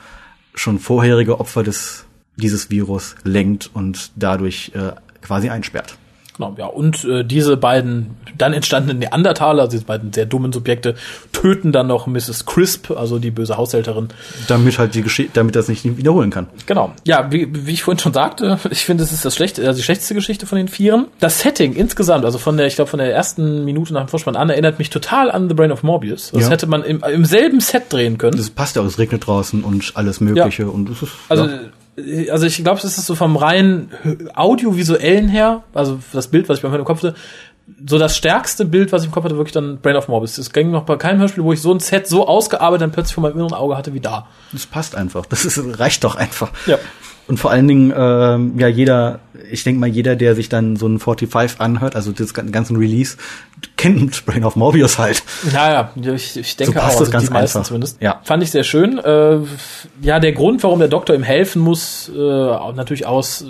[0.53, 5.97] schon vorherige Opfer des dieses Virus lenkt und dadurch äh, quasi einsperrt.
[6.35, 6.65] Genau, ja.
[6.65, 10.95] Und äh, diese beiden dann entstandenen Neandertaler, also diese beiden sehr dummen Subjekte,
[11.31, 12.45] töten dann noch Mrs.
[12.45, 14.07] Crisp, also die böse Haushälterin.
[14.47, 16.47] Damit halt die Geschichte, damit das nicht wiederholen kann.
[16.65, 16.91] Genau.
[17.05, 19.83] Ja, wie, wie ich vorhin schon sagte, ich finde, es ist das schlechte, also die
[19.83, 21.05] schlechteste Geschichte von den Vieren.
[21.19, 24.35] Das Setting insgesamt, also von der, ich glaube, von der ersten Minute nach dem Vorspann
[24.35, 26.31] an, erinnert mich total an The Brain of Morbius.
[26.31, 26.49] Das Ja.
[26.49, 28.37] hätte man im, im selben Set drehen können.
[28.37, 31.59] Das passt ja auch, es regnet draußen und alles Mögliche und es ist Also, ja.
[32.31, 33.89] Also ich glaube, es ist so vom rein
[34.33, 37.15] audiovisuellen her, also das Bild, was ich bei mir im Kopf hatte,
[37.87, 40.35] so das stärkste Bild, was ich im Kopf hatte, wirklich dann Brain of Morbius.
[40.35, 43.13] Das ging noch bei keinem Hörspiel, wo ich so ein Set so ausgearbeitet dann plötzlich
[43.15, 44.27] vor meinem inneren Auge hatte wie da.
[44.51, 45.25] Das passt einfach.
[45.25, 46.51] Das ist, reicht doch einfach.
[46.65, 46.77] Ja.
[47.25, 50.87] Und vor allen Dingen, ähm, ja, jeder, ich denke mal, jeder, der sich dann so
[50.87, 53.15] ein 45 anhört, also das gan- ganzen Release,
[53.77, 55.23] kennt Brain of Morbius halt.
[55.53, 57.67] Ja, ja, ich, ich denke So passt auch, das also ganz die meisten einfach.
[57.67, 58.01] zumindest.
[58.01, 58.21] Ja.
[58.23, 58.97] Fand ich sehr schön.
[58.99, 59.37] Äh,
[60.01, 63.45] ja, der Grund, warum der Doktor ihm helfen muss, äh, natürlich aus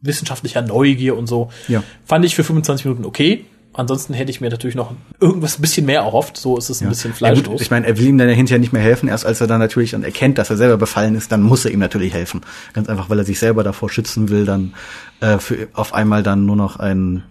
[0.00, 1.82] wissenschaftlicher Neugier und so, Ja.
[2.04, 3.46] fand ich für 25 Minuten okay.
[3.74, 6.36] Ansonsten hätte ich mir natürlich noch irgendwas ein bisschen mehr erhofft.
[6.36, 7.60] So ist es ein bisschen Ja, gut, fleischlos.
[7.62, 9.08] ich meine, er will ihm dann ja hinterher nicht mehr helfen.
[9.08, 11.70] Erst als er dann natürlich dann erkennt, dass er selber befallen ist, dann muss er
[11.70, 12.42] ihm natürlich helfen.
[12.74, 14.74] Ganz einfach, weil er sich selber davor schützen will, dann
[15.20, 17.22] äh, für auf einmal dann nur noch ein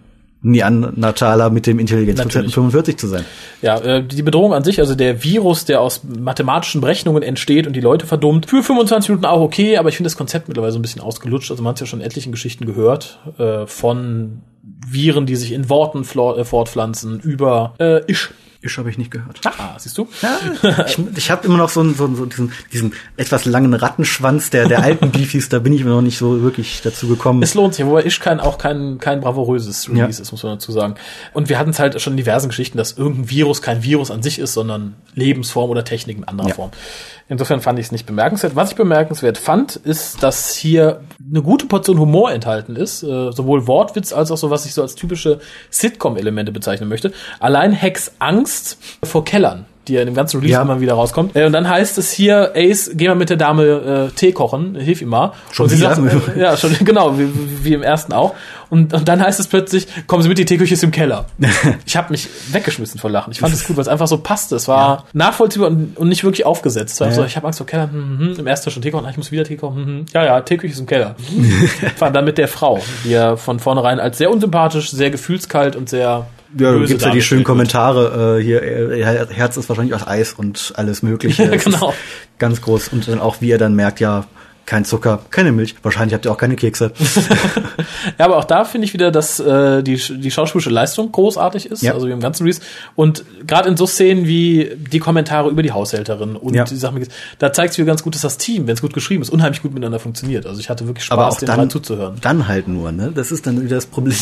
[0.42, 2.54] Neandertaler mit dem Intelligenzquotienten Natürlich.
[2.54, 3.24] 45 zu sein.
[3.62, 7.74] Ja, äh, die Bedrohung an sich, also der Virus, der aus mathematischen Berechnungen entsteht und
[7.74, 10.78] die Leute verdummt, für 25 Minuten auch okay, aber ich finde das Konzept mittlerweile so
[10.78, 11.50] ein bisschen ausgelutscht.
[11.50, 14.42] Also man hat ja schon etlichen Geschichten gehört, äh, von
[14.86, 18.32] Viren, die sich in Worten äh, fortpflanzen, über äh, Isch.
[18.64, 19.40] Ich habe ich nicht gehört.
[19.44, 20.08] Ah, siehst du?
[20.86, 24.50] Ich, ich habe immer noch so, einen- so, einen- so diesen, diesen etwas langen Rattenschwanz
[24.50, 27.42] der, der alten Beefies, da bin ich mir noch nicht so wirklich dazu gekommen.
[27.42, 30.22] Es lohnt sich, wobei Isch kein, auch kein, kein bravouröses Release Ja.
[30.22, 30.94] ist, muss man dazu sagen.
[31.32, 34.22] Und wir hatten es halt schon in diversen Geschichten, dass irgendein Virus kein Virus an
[34.22, 36.54] sich ist, sondern Lebensform oder Technik in anderer Ja.
[36.54, 36.70] Form.
[37.32, 38.56] Insofern fand ich es nicht bemerkenswert.
[38.56, 43.66] Was ich bemerkenswert fand, ist, dass hier eine gute Portion Humor enthalten ist, äh, sowohl
[43.66, 45.40] Wortwitz als auch so, was ich so als typische
[45.70, 47.10] Sitcom-Elemente bezeichnen möchte.
[47.40, 50.62] Allein Hex Angst vor Kellern, die ja in dem ganzen Release Ja.
[50.62, 51.34] immer wieder rauskommt.
[51.34, 54.76] Äh, und dann heißt es hier, Ace, geh mal mit der Dame äh, Tee kochen,
[54.76, 55.32] hilf ihm mal.
[55.50, 55.94] Schon und sie wieder?
[55.94, 57.28] sagt, äh, ja, schon, genau, wie,
[57.64, 58.34] wie im ersten auch.
[58.70, 61.26] Und, und dann heißt es plötzlich, kommen Sie mit, die Teeküche ist im Keller.
[61.86, 63.30] ich habe mich weggeschmissen vor Lachen.
[63.32, 64.56] Ich fand es gut, weil es einfach so passte.
[64.56, 67.00] Es war nachvollziehbar und, und nicht wirklich aufgesetzt.
[67.00, 67.10] Ja.
[67.10, 67.90] so, ich habe Angst vor Keller.
[67.92, 69.76] Hm, hm, Im ersten schon Tee kochen, ah, ich muss wieder Tee kochen.
[69.76, 70.06] Hm, hm.
[70.14, 71.16] Ja, ja, Teeküche ist im Keller.
[71.98, 75.90] War dann mit der Frau, die er von vornherein als sehr unsympathisch, sehr gefühlskalt und
[75.90, 76.26] sehr
[76.58, 77.44] Ja, böse gibt's ja die schönen.
[77.44, 81.44] Kommentare, äh, hier, äh, ihr Herz ist wahrscheinlich aus Eis und alles mögliche.
[81.52, 81.94] Es Genau.
[82.38, 82.88] Ganz groß.
[82.88, 84.26] Und dann auch, wie er dann merkt, ja,
[84.66, 86.92] kein Zucker, keine Milch, wahrscheinlich habt ihr auch keine Kekse.
[88.18, 91.82] Ja, aber auch da finde ich wieder, dass äh, die, die schauspielerische Leistung großartig ist,
[91.82, 91.94] Ja.
[91.94, 92.60] also wie im ganzen Release.
[92.96, 96.64] Und gerade in so Szenen wie die Kommentare über die Haushälterin und Ja.
[96.64, 97.06] die Sachen,
[97.38, 99.62] da zeigt sich wieder ganz gut, dass das Team, wenn es gut geschrieben ist, unheimlich
[99.62, 100.46] gut miteinander funktioniert.
[100.46, 102.16] Also ich hatte wirklich Spaß, Aber auch den dann, zuzuhören.
[102.20, 103.12] dann halt nur, ne?
[103.14, 104.16] Das ist dann wieder das Problem.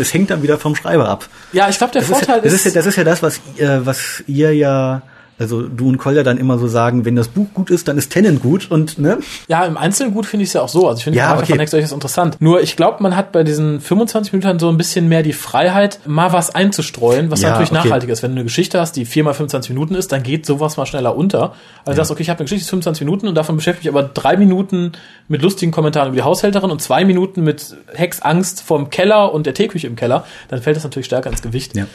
[0.00, 1.28] Es hängt dann wieder vom Schreiber ab.
[1.52, 3.22] Ja, ich glaube, der Das ist, Vorteil ja, das, ist ja, das ist ja das,
[3.22, 5.02] was, äh, was ihr ja,
[5.38, 8.10] also du und Kolja dann immer so sagen, wenn das Buch gut ist, dann ist
[8.10, 9.18] Tennant gut und, ne?
[9.48, 10.88] Ja, im Einzelnen gut finde ich es ja auch so.
[10.88, 11.56] Also ich finde Ja, okay.
[11.56, 12.36] von durchaus interessant.
[12.40, 16.00] Nur ich glaube, man hat bei diesen 25 Minuten so ein bisschen mehr die Freiheit,
[16.06, 17.84] mal was einzustreuen, was Ja, natürlich okay.
[17.84, 18.22] nachhaltig ist.
[18.22, 20.86] Wenn du eine Geschichte hast, die 4 mal 25 Minuten ist, dann geht sowas mal
[20.86, 21.52] schneller unter.
[21.84, 23.90] Also du sagst, okay, ich habe eine Geschichte, die ist 25 Minuten und davon beschäftige
[23.90, 24.92] ich aber drei Minuten
[25.28, 29.44] mit lustigen Kommentaren über die Haushälterin und zwei Minuten mit Hex Angst vom Keller und
[29.44, 31.76] der Teeküche im Keller, dann fällt das natürlich stärker ins Gewicht.
[31.76, 31.86] Ja.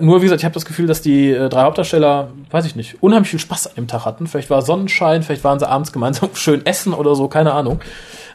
[0.00, 3.02] Nur wie gesagt, ich habe das Gefühl, dass die äh, drei Hauptdarsteller, weiß ich nicht,
[3.02, 4.26] unheimlich viel Spaß an dem Tag hatten.
[4.26, 7.80] Vielleicht war Sonnenschein, vielleicht waren sie abends gemeinsam schön essen oder so, keine Ahnung.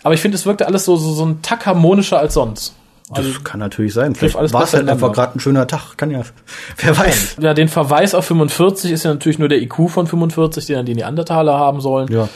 [0.04, 2.76] Aber ich finde, es wirkte alles so, so, so ein Tack harmonischer als sonst.
[3.10, 4.16] Also, Das kann natürlich sein.
[4.16, 5.96] Vielleicht war es halt einfach gerade ein schöner Tag.
[5.98, 6.22] Kann ja,
[6.78, 7.38] wer weiß.
[7.40, 10.86] ja, den Verweis auf 45 ist ja natürlich nur der IQ von 45, den dann
[10.86, 12.12] die Neandertaler haben sollen.
[12.12, 12.28] Ja,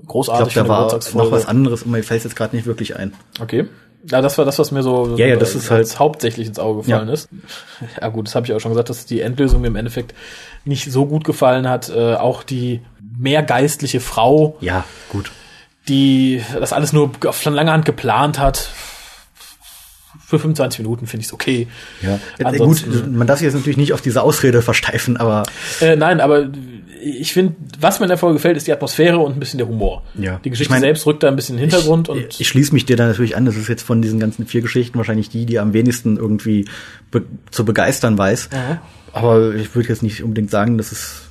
[0.00, 2.96] ich Großartig glaube, da war noch was anderes und mir fällt jetzt gerade nicht wirklich
[2.96, 3.14] ein.
[3.40, 3.66] Okay.
[4.10, 6.58] Ja, das war das, was mir so Ja, ja, das äh, ist halt- hauptsächlich ins
[6.58, 7.14] Auge gefallen Ja.
[7.14, 7.28] ist.
[8.00, 10.14] Ja gut, das habe ich auch schon gesagt, dass die Endlösung mir im Endeffekt
[10.64, 11.88] nicht so gut gefallen hat.
[11.88, 12.80] Äh, auch die
[13.18, 15.30] mehr geistliche Frau, Ja, gut.
[15.88, 18.70] die das alles nur auf lange Hand geplant hat.
[20.26, 21.68] Für 25 Minuten finde ich es okay.
[22.02, 25.44] Ja, äh, Ansonsten- gut, man darf sich jetzt natürlich nicht auf diese Ausrede versteifen, aber
[25.80, 26.48] Äh, nein, aber
[27.02, 29.68] ich finde, was mir in der Folge gefällt, ist die Atmosphäre und ein bisschen der
[29.68, 30.02] Humor.
[30.14, 30.40] Ja.
[30.44, 32.48] Die Geschichte Ich mein, selbst rückt da ein bisschen in den Hintergrund ich, und ich
[32.48, 33.44] schließe mich dir da natürlich an.
[33.44, 36.66] Das ist jetzt von diesen ganzen vier Geschichten wahrscheinlich die, die am wenigsten irgendwie
[37.10, 38.50] be zu begeistern weiß.
[39.12, 41.22] Aber ich würde jetzt nicht unbedingt sagen, dass es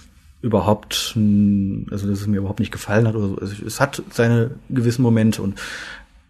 [0.41, 3.35] überhaupt, also dass es mir überhaupt nicht gefallen hat oder so.
[3.37, 5.59] Also es hat seine gewissen Momente und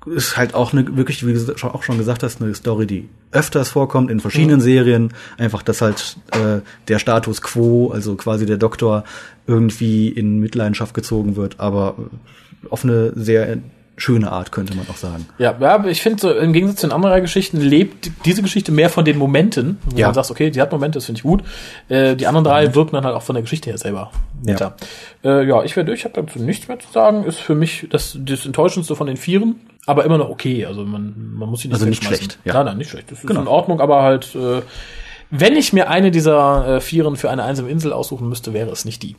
[0.05, 3.69] ist halt auch eine wirklich, wie du auch schon gesagt hast, eine Story, die öfters
[3.69, 5.13] vorkommt in verschiedenen Serien.
[5.37, 9.03] Einfach, dass halt äh, der Status quo, also quasi der Doktor,
[9.47, 11.95] irgendwie in Mitleidenschaft gezogen wird, aber
[12.69, 13.57] auf eine sehr
[13.97, 15.25] schöne Art, könnte man auch sagen.
[15.37, 18.71] Ja, aber ich finde, so, im Gegensatz zu den anderen drei Geschichten lebt diese Geschichte
[18.71, 20.07] mehr von den Momenten, wo Ja.
[20.07, 21.43] man sagt, okay, die hat Momente, das finde ich gut.
[21.87, 24.11] Äh, die anderen drei wirken dann halt auch von der Geschichte her selber
[24.43, 24.75] netter.
[25.23, 27.23] Ja, äh, ja ich werde durch, ich habe dazu nichts mehr zu sagen.
[27.23, 30.65] Ist für mich das, das Enttäuschendste von den Vieren, aber immer noch okay.
[30.65, 32.53] Also man, man muss sie nicht Also nicht schlecht, ja.
[32.53, 33.11] Nein, nein, nicht schlecht.
[33.11, 33.41] Das ist Genau.
[33.41, 34.61] in Ordnung, aber halt, äh,
[35.31, 38.83] wenn ich mir eine dieser äh, Vieren für eine einsame Insel aussuchen müsste, wäre es
[38.85, 39.15] nicht die.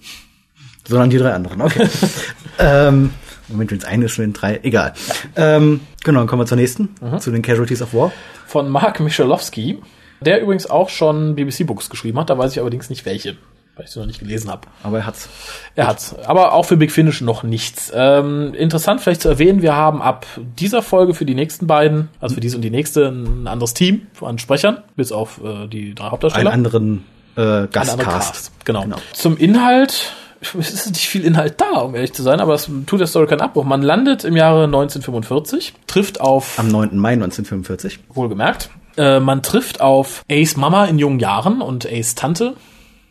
[0.87, 1.89] Sondern die drei anderen, okay.
[2.59, 3.11] ähm,
[3.49, 4.93] Moment, wenn es eine ist, schon drei, egal.
[5.37, 6.89] Ähm, genau, dann kommen wir zur nächsten,
[7.21, 8.13] zu den Casualties of War.
[8.47, 9.79] Von Mark Michalowski,
[10.21, 13.37] der übrigens auch schon BBC-Books geschrieben hat, da weiß ich allerdings nicht welche,
[13.77, 14.63] weil ich sie noch nicht gelesen habe.
[14.83, 15.29] Aber er hat's.
[15.75, 16.15] Er hat's.
[16.25, 17.93] Aber auch für Big Finish noch nichts.
[17.95, 20.27] Ähm, interessant vielleicht zu erwähnen, wir haben ab
[20.59, 24.07] dieser Folge für die nächsten beiden, also für diese und die nächste, ein anderes Team
[24.23, 26.53] an Sprechern, bis auf äh, die drei Einen Hauptdarsteller.
[26.53, 27.05] anderen
[27.37, 28.53] äh, Gastcast.
[28.65, 28.83] Genau.
[28.83, 28.97] Genau.
[29.13, 30.15] Zum Inhalt,
[30.59, 33.27] es ist nicht viel Inhalt da, um ehrlich zu sein, aber es tut der Story
[33.27, 33.65] keinen Abbruch.
[33.65, 36.97] Man landet im Jahre 1945, trifft auf, Am 9.
[36.99, 38.01] Mai 1945.
[38.15, 42.55] wohlgemerkt, äh, man trifft auf Ace Mama in jungen Jahren und Ace Tante.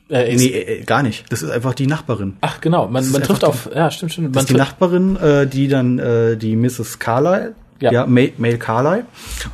[0.10, 1.26] Äh, Ace, Nee, äh, gar nicht.
[1.32, 2.38] Das ist einfach die Nachbarin.
[2.42, 4.28] Ach genau, man, man trifft auf, ja stimmt, stimmt.
[4.30, 7.00] Das Man ist die Nachbarin, äh, die dann äh, die Mrs.
[7.00, 7.92] Carlyle, Ja.
[7.92, 9.06] ja, May, Mail Carlyle,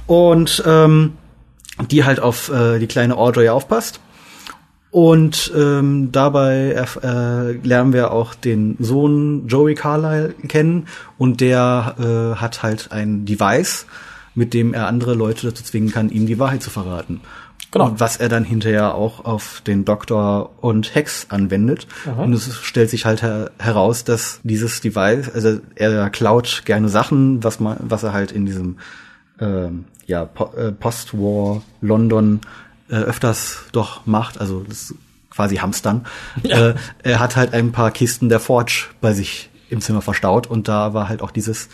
[0.07, 1.13] und ähm,
[1.89, 3.99] die halt auf äh, die kleine Audrey aufpasst.
[4.91, 12.35] Und ähm, dabei äh, lernen wir auch den Sohn Joey Carlyle kennen und der äh,
[12.39, 13.85] hat halt ein Device,
[14.35, 17.21] mit dem er andere Leute dazu zwingen kann, ihm die Wahrheit zu verraten.
[17.71, 17.85] Genau.
[17.85, 21.87] Und was er dann hinterher auch auf den Doktor und Hex anwendet.
[22.17, 27.41] Und es stellt sich halt her heraus, dass dieses Device, also er klaut gerne Sachen,
[27.45, 28.75] was man, was er halt in diesem
[29.39, 32.41] ähm, ja, po äh, Post-War London
[32.91, 34.93] äh, öfters doch macht, also das
[35.29, 36.05] quasi Hamstern.
[36.43, 40.67] Äh, er hat halt ein paar Kisten der Forge bei sich im Zimmer verstaut und
[40.67, 41.69] da war halt auch dieses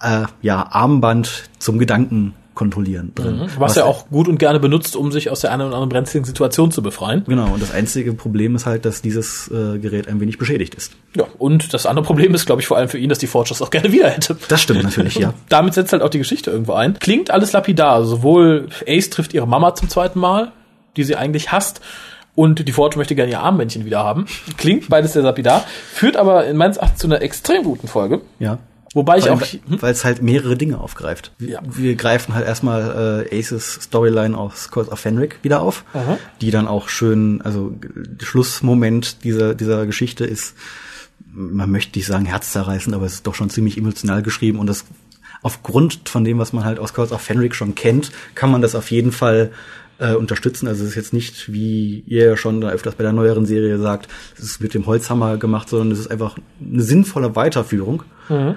[0.00, 3.48] äh, ja, Armband zum Gedanken kontrollieren drin.
[3.58, 6.24] Was er auch gut und gerne benutzt, um sich aus der einen oder anderen brenzligen
[6.24, 7.22] Situation zu befreien.
[7.28, 10.96] Genau, und das einzige Problem ist halt, dass dieses äh, Gerät ein wenig beschädigt ist.
[11.14, 13.50] Ja, und das andere Problem ist, glaube ich, vor allem für ihn, dass die Forge
[13.50, 14.36] das auch gerne wieder hätte.
[14.48, 15.34] Das stimmt natürlich, ja.
[15.48, 16.98] Damit setzt halt auch die Geschichte irgendwo ein.
[16.98, 17.92] Klingt alles lapidar.
[17.92, 20.50] Also sowohl Ace trifft ihre Mama zum zweiten Mal,
[20.96, 21.80] die sie eigentlich hasst,
[22.34, 24.26] und die Forge möchte gerne ihr Armbändchen wieder haben.
[24.58, 28.20] Klingt beides sehr lapidar, führt aber in meines Erachtens zu einer extrem guten Folge.
[28.38, 28.58] Ja.
[28.96, 29.42] Wobei ich auch.
[29.66, 31.30] Weil es halt mehrere Dinge aufgreift.
[31.38, 31.60] Wir, Ja.
[31.68, 35.84] wir greifen halt erstmal äh, Aces Storyline aus Curse of Fenric wieder auf,
[36.40, 37.74] die dann auch schön, also
[38.22, 40.54] Schlussmoment dieser, dieser Geschichte ist,
[41.30, 44.86] man möchte nicht sagen herzzerreißend, aber es ist doch schon ziemlich emotional geschrieben und das
[45.42, 48.74] aufgrund von dem, was man halt aus Curse of Fenric schon kennt, kann man das
[48.74, 49.50] auf jeden Fall
[49.98, 50.68] äh, unterstützen.
[50.68, 54.08] Also es ist jetzt nicht, wie ihr ja schon öfters bei der neueren Serie sagt,
[54.36, 58.02] es ist mit dem Holzhammer gemacht, sondern es ist einfach eine sinnvolle Weiterführung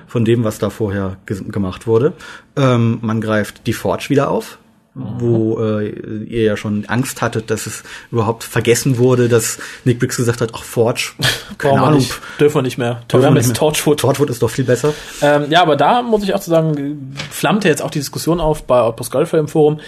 [0.08, 2.13] von dem, was da vorher ges- gemacht wurde.
[2.56, 4.58] Ähm, man greift die Forge wieder auf,
[4.95, 5.89] wo äh,
[6.25, 10.52] ihr ja schon Angst hattet, dass es überhaupt vergessen wurde, dass Nick Briggs gesagt hat,
[10.56, 11.12] ach Forge,
[11.60, 13.04] keine Brauchen Ahnung, nicht, dürfen wir nicht mehr.
[13.12, 13.56] dürfen Wir jetzt.
[13.56, 13.99] Torchwood.
[13.99, 14.91] Torchwood ist doch viel besser.
[15.21, 18.63] Ähm, ja, aber da muss ich auch zu sagen, flammte jetzt auch die Diskussion auf
[18.63, 19.80] bei Outpost Golfer im Forum,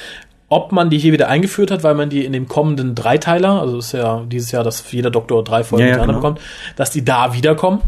[0.52, 3.78] ob man die hier wieder eingeführt hat, weil man die in dem kommenden Dreiteiler, also
[3.78, 6.34] ist ja dieses Jahr, dass jeder Doktor drei Folgen Ja, ja, hintereinander genau.
[6.34, 7.82] bekommt, dass die da wiederkommen.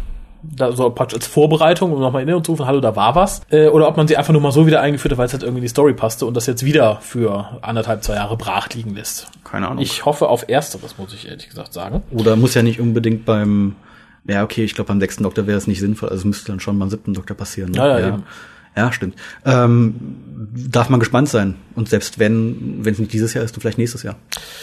[0.43, 3.41] Da so praktisch als Vorbereitung, um nochmal in Erinnerung zu rufen, hallo, da war was.
[3.49, 5.43] Äh, oder ob man sie einfach nur mal so wieder eingeführt hat, weil es halt
[5.43, 8.95] irgendwie in die Story passte und das jetzt wieder für anderthalb, zwei Jahre brach liegen
[8.95, 9.27] lässt.
[9.43, 9.83] Keine Ahnung.
[9.83, 12.01] Ich hoffe auf Ersteres, muss ich ehrlich gesagt sagen.
[12.11, 13.75] Oder muss ja nicht unbedingt beim,
[14.25, 16.61] ja, okay, ich glaube, beim sechsten Doktor wäre es nicht sinnvoll, also es müsste dann
[16.61, 17.71] schon beim siebten Doktor passieren.
[17.71, 17.77] Ne?
[17.77, 18.23] Ja, ja, eben.
[18.75, 19.15] Ja, stimmt.
[19.45, 19.95] Ähm,
[20.69, 21.55] darf man gespannt sein.
[21.75, 24.15] Und selbst wenn, wenn es nicht dieses Jahr ist, dann vielleicht nächstes Jahr.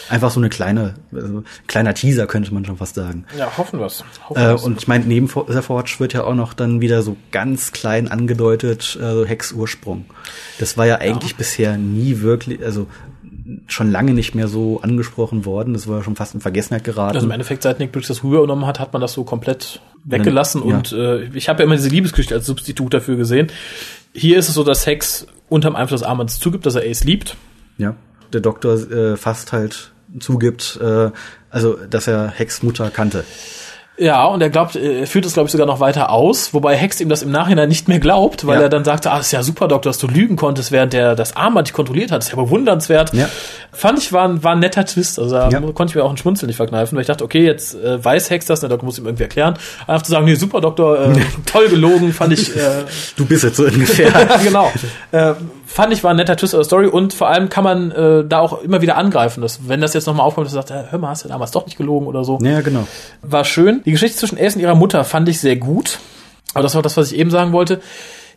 [0.09, 3.25] Einfach so eine kleine, also, kleiner Teaser könnte man schon fast sagen.
[3.37, 4.03] Ja, hoffen wir's.
[4.27, 7.15] Hoffen Äh, und ich meine, neben The Forge wird ja auch noch dann wieder so
[7.31, 10.05] ganz klein angedeutet, äh, so Hex Ursprung.
[10.59, 12.87] Das war ja eigentlich bisher nie wirklich, also
[13.67, 15.73] schon lange nicht mehr so angesprochen worden.
[15.73, 17.15] Das war ja schon fast in Vergessenheit geraten.
[17.15, 20.67] Also im Endeffekt, seit Nick Briggs das rübergenommen hat, hat man das so komplett weggelassen.
[20.67, 20.75] Ja.
[20.75, 23.51] Und äh, ich habe ja immer diese Liebesgeschichte als Substitut dafür gesehen.
[24.13, 27.37] Hier ist es so, dass Hex unterm Einfluss des Armbands zugibt, dass er Ace liebt.
[27.77, 27.95] Ja,
[28.33, 31.11] der Doktor äh, fast halt zugibt, äh,
[31.49, 33.23] also dass er Hex Mutter kannte.
[34.03, 36.75] Ja, und er glaubt, äh, er führt es, glaube ich, sogar noch weiter aus, wobei
[36.75, 38.63] Hex ihm das im Nachhinein nicht mehr glaubt, weil Ja.
[38.63, 41.35] er dann sagte, ah, ist ja super, Doktor, dass du lügen konntest, während der das
[41.35, 42.17] Armband dich kontrolliert hat.
[42.19, 43.13] Das ist ja bewundernswert.
[43.13, 43.29] Ja.
[43.71, 45.19] Fand ich, war, ein- war ein netter Twist.
[45.19, 45.59] Also da Ja.
[45.59, 48.31] konnte ich mir auch ein Schmunzeln nicht verkneifen, weil ich dachte, okay, jetzt äh, weiß
[48.31, 49.53] Hex das, der Doktor muss ihm irgendwie erklären.
[49.85, 51.13] Einfach zu sagen, nee, super, Doktor, äh,
[51.45, 52.59] toll gelogen, fand ich äh,
[53.17, 54.09] Du bist jetzt so ungefähr.
[54.29, 54.71] ja, genau.
[55.11, 55.33] Äh,
[55.71, 58.39] fand ich war ein netter Twist der Story und vor allem kann man äh, da
[58.39, 60.99] auch immer wieder angreifen, dass, wenn das jetzt nochmal aufkommt, dass er sagt, äh, hör
[60.99, 62.39] mal, hast du damals doch nicht gelogen oder so.
[62.41, 62.87] ja, genau.
[63.21, 63.81] War schön.
[63.85, 65.99] Die Geschichte zwischen Ace und ihrer Mutter fand ich sehr gut.
[66.53, 67.81] Aber das war das, was ich eben sagen wollte.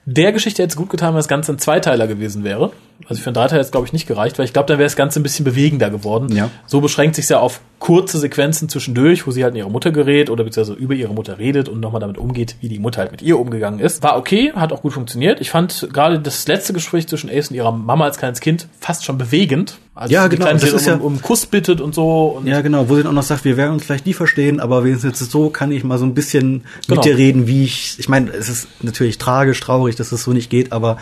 [0.07, 2.73] Der Geschichte hätte es gut getan, wenn das Ganze ein Zweiteiler gewesen wäre.
[3.09, 4.87] Also für einen Dreiteiler hätte es, glaube ich, nicht gereicht, weil ich glaube, dann wäre
[4.87, 6.35] das Ganze ein bisschen bewegender geworden.
[6.35, 6.51] Ja.
[6.67, 10.31] So beschränkt sich ja auf kurze Sequenzen zwischendurch, wo sie halt in ihre Mutter gerät
[10.31, 13.21] oder beziehungsweise über ihre Mutter redet und nochmal damit umgeht, wie die Mutter halt mit
[13.21, 14.03] ihr umgegangen ist.
[14.03, 15.41] War okay, hat auch gut funktioniert.
[15.41, 19.05] Ich fand gerade das letzte Gespräch zwischen Ace und ihrer Mama als kleines Kind fast
[19.05, 19.79] schon bewegend.
[19.97, 22.37] Also Ja, genau, das sie ist um, ja- um Kuss bittet und so.
[22.39, 24.61] Und Ja, genau, wo sie dann auch noch sagt, wir werden uns vielleicht nie verstehen,
[24.61, 26.97] aber wenigstens jetzt so kann ich mal so ein bisschen Genau.
[27.01, 30.33] mit dir reden, wie ich, ich meine, es ist natürlich tragisch, traurig, dass es so
[30.33, 30.99] nicht geht, aber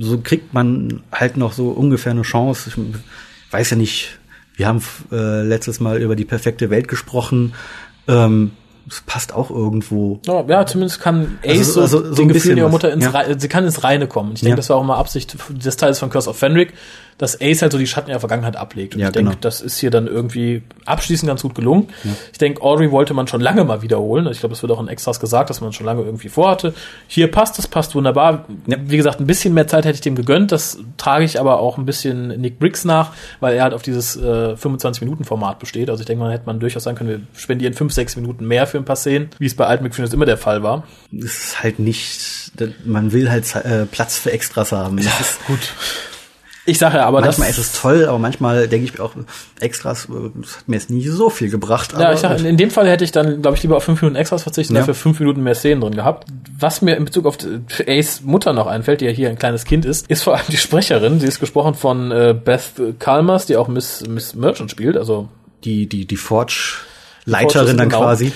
[0.00, 2.70] so kriegt man halt noch so ungefähr eine Chance.
[2.70, 4.18] Ich weiß ja nicht,
[4.56, 7.54] wir haben äh, letztes Mal über die perfekte Welt gesprochen,
[8.08, 8.52] ähm,
[8.88, 10.20] es passt auch irgendwo.
[10.26, 12.92] Ja, ja, zumindest kann Ace Also- so, also so den ein Gefühlen bisschen ihrer Mutter
[12.92, 13.10] ins ja.
[13.10, 14.32] Rei- sie kann ins Reine kommen.
[14.34, 14.56] Ich denke, Ja.
[14.56, 16.72] das war auch mal Absicht des Teils von Curse of Fenric,
[17.18, 18.94] dass Ace halt so die Schatten ihrer Vergangenheit ablegt.
[18.94, 19.40] Und Ja, ich denke, genau.
[19.40, 21.88] das ist hier dann irgendwie abschließend ganz gut gelungen.
[22.32, 24.26] Ich denke, Audrey wollte man schon lange mal wiederholen.
[24.30, 26.74] Ich glaube, es wird auch in Extras gesagt, dass man schon lange irgendwie vorhatte.
[27.06, 28.44] Hier passt es, passt wunderbar.
[28.66, 30.52] Wie gesagt, ein bisschen mehr Zeit hätte ich dem gegönnt.
[30.52, 34.16] Das trage ich aber auch ein bisschen Nick Briggs nach, weil er halt auf dieses
[34.16, 35.90] äh, 25-Minuten-Format besteht.
[35.90, 38.66] Also ich denke, man hätte man durchaus sagen können, wir spendieren 5, 6 Minuten mehr
[38.66, 40.84] für ein paar Szenen, wie es bei alten McFinnis immer der Fall war.
[41.16, 42.52] Es ist halt nicht,
[42.84, 44.96] man will halt äh, Platz für Extras haben.
[44.96, 45.72] Das ist, Gut.
[46.64, 49.12] Ich sage ja, aber manchmal das, ist es toll, aber manchmal denke ich mir auch,
[49.58, 51.92] Extras, äh, das hat mir jetzt nicht so viel gebracht.
[51.98, 54.16] Ja, ich sag, in, dem Fall hätte ich dann, glaube ich, lieber auf fünf Minuten
[54.16, 54.82] Extras verzichtet und Ja.
[54.82, 56.28] dafür fünf Minuten mehr Szenen drin gehabt.
[56.56, 59.64] Was mir in Bezug auf die- Ace Mutter noch einfällt, die ja hier ein kleines
[59.64, 61.18] Kind ist, ist vor allem die Sprecherin.
[61.18, 65.28] Sie ist gesprochen von äh, Beth Kalmers, die auch Miss, Miss Merchant spielt, also
[65.64, 66.76] die, die, die Forge
[67.24, 68.02] Leiterin dann genau.
[68.02, 68.32] quasi.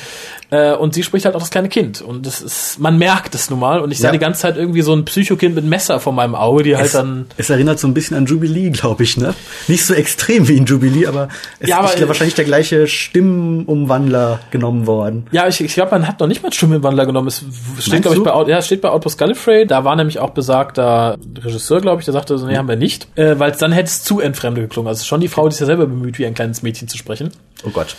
[0.50, 2.00] Äh, und sie spricht halt auch das kleine Kind.
[2.00, 3.80] Und das ist, man merkt es nun mal.
[3.80, 4.12] Und ich sah Ja.
[4.12, 6.92] die ganze Zeit irgendwie so ein Psychokind mit Messer vor meinem Auge, die halt Es,
[6.92, 7.26] dann.
[7.36, 9.34] es erinnert so ein bisschen an Jubilee, glaube ich, ne?
[9.66, 11.28] Nicht so extrem wie in Jubilee, aber
[11.58, 15.26] es Ja, aber- ist wahrscheinlich der gleiche Stimmenumwandler genommen worden.
[15.32, 17.28] Ja, ich, ich glaube, man hat noch nicht mal einen Stimmenwandler genommen.
[17.28, 17.42] Es
[17.80, 19.66] steht, glaube ich, bei, ja, es steht bei Outpost Gallifrey.
[19.66, 23.08] Da war nämlich auch besagter Regisseur, glaube ich, der sagte, so, nee, haben wir nicht.
[23.16, 24.88] Äh, Weil dann hätte es zu entfremdet geklungen.
[24.88, 27.30] Also schon die Frau, die sich ja selber bemüht, wie ein kleines Mädchen zu sprechen.
[27.64, 27.96] Oh Gott.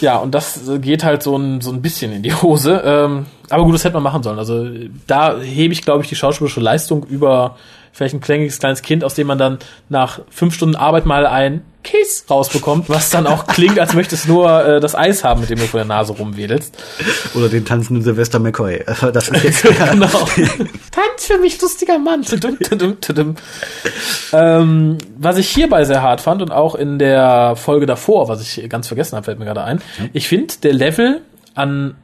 [0.00, 2.82] Ja, und das äh, geht halt so ein, so ein bisschen in die Hose.
[2.84, 4.38] Ähm, aber gut, das hätte man machen sollen.
[4.38, 4.66] Also
[5.06, 7.56] da hebe ich, glaube ich, die schauspielerische Leistung über
[7.96, 11.62] vielleicht ein klängiges kleines Kind, aus dem man dann nach fünf Stunden Arbeit mal ein
[11.82, 15.48] Kiss rausbekommt, was dann auch klingt, als möchtest du nur äh, das Eis haben, mit
[15.48, 16.76] dem du vor der Nase rumwedelst.
[17.34, 18.84] Oder den tanzenden Sylvester McCoy.
[19.12, 20.08] Das ist jetzt genau.
[20.08, 22.22] Tanz für mich, lustiger Mann.
[22.22, 23.36] Tudum, tudum, tudum.
[24.32, 28.68] Ähm, was ich hierbei sehr hart fand und auch in der Folge davor, was ich
[28.68, 29.80] ganz vergessen habe, fällt mir gerade ein.
[30.12, 31.22] Ich finde, der Level
[31.54, 31.94] an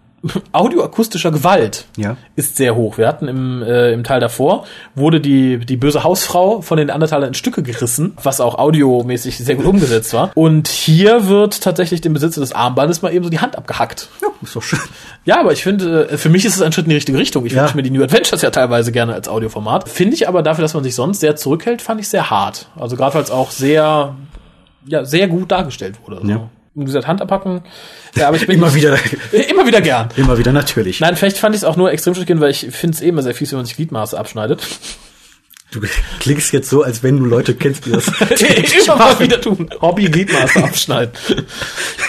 [0.53, 2.17] audioakustischer Gewalt Ja.
[2.37, 2.99] ist sehr hoch.
[2.99, 7.27] Wir hatten im, äh, im Teil davor, wurde die, die böse Hausfrau von den Andertaler
[7.27, 10.31] in Stücke gerissen, was auch audiomäßig sehr gut umgesetzt war.
[10.35, 14.09] Und hier wird tatsächlich dem Besitzer des Armbandes mal eben so die Hand abgehackt.
[14.23, 14.79] ja, ist doch schön.
[15.25, 17.45] Ja, aber ich finde, äh, für mich ist es ein Schritt in die richtige Richtung.
[17.47, 17.63] Ich Ja.
[17.63, 19.89] wünsche mir die New Adventures ja teilweise gerne als Audioformat.
[19.89, 22.69] Finde ich aber dafür, dass man sich sonst sehr zurückhält, fand ich sehr hart.
[22.77, 24.15] Also gerade weil es auch sehr,
[24.87, 26.19] ja, sehr gut dargestellt wurde.
[26.19, 26.49] Also, Ja.
[26.75, 27.63] Wie gesagt, Hand abhacken.
[28.17, 28.99] Ja, aber ich bin Immer wieder,
[29.51, 30.09] immer wieder gern.
[30.17, 31.01] immer wieder natürlich.
[31.01, 33.23] Nein, vielleicht fand ich es auch nur extrem schockierend, weil ich finde es eh immer
[33.23, 34.63] sehr fies, wenn man sich Gliedmaße abschneidet.
[35.71, 35.81] Du
[36.21, 38.07] klingst jetzt so, als wenn du Leute kennst, die das
[38.87, 39.71] immer mal wieder tun.
[39.81, 41.13] Hobby Gliedmaße abschneiden.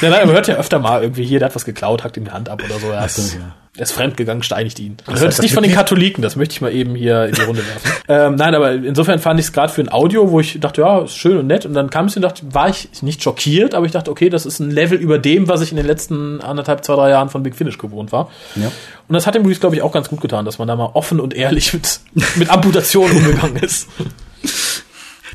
[0.02, 2.26] ja, nein, man hört ja öfter mal irgendwie hier, der hat was geklaut, hackt ihm
[2.26, 2.88] die Hand ab oder so.
[2.88, 3.56] Ja, so, ja.
[3.76, 4.98] Er ist fremdgegangen, steinigt ihn.
[5.12, 5.74] Es das nicht von den?
[5.74, 7.92] Katholiken, das möchte ich mal eben hier in die Runde werfen.
[8.08, 11.00] ähm, nein, aber insofern fand ich es gerade für ein Audio, wo ich dachte, ja,
[11.00, 11.66] ist schön und nett.
[11.66, 14.46] Und dann kam es und dachte, war ich nicht schockiert, aber ich dachte, okay, das
[14.46, 17.42] ist ein Level über dem, was ich in den letzten anderthalb, zwei, drei Jahren von
[17.42, 18.30] Big Finish gewohnt war.
[18.56, 18.72] Ja.
[19.08, 20.92] Und das hat dem Release, glaube ich, auch ganz gut getan, dass man da mal
[20.94, 22.00] offen und ehrlich mit,
[22.36, 23.88] mit Amputationen umgegangen ist.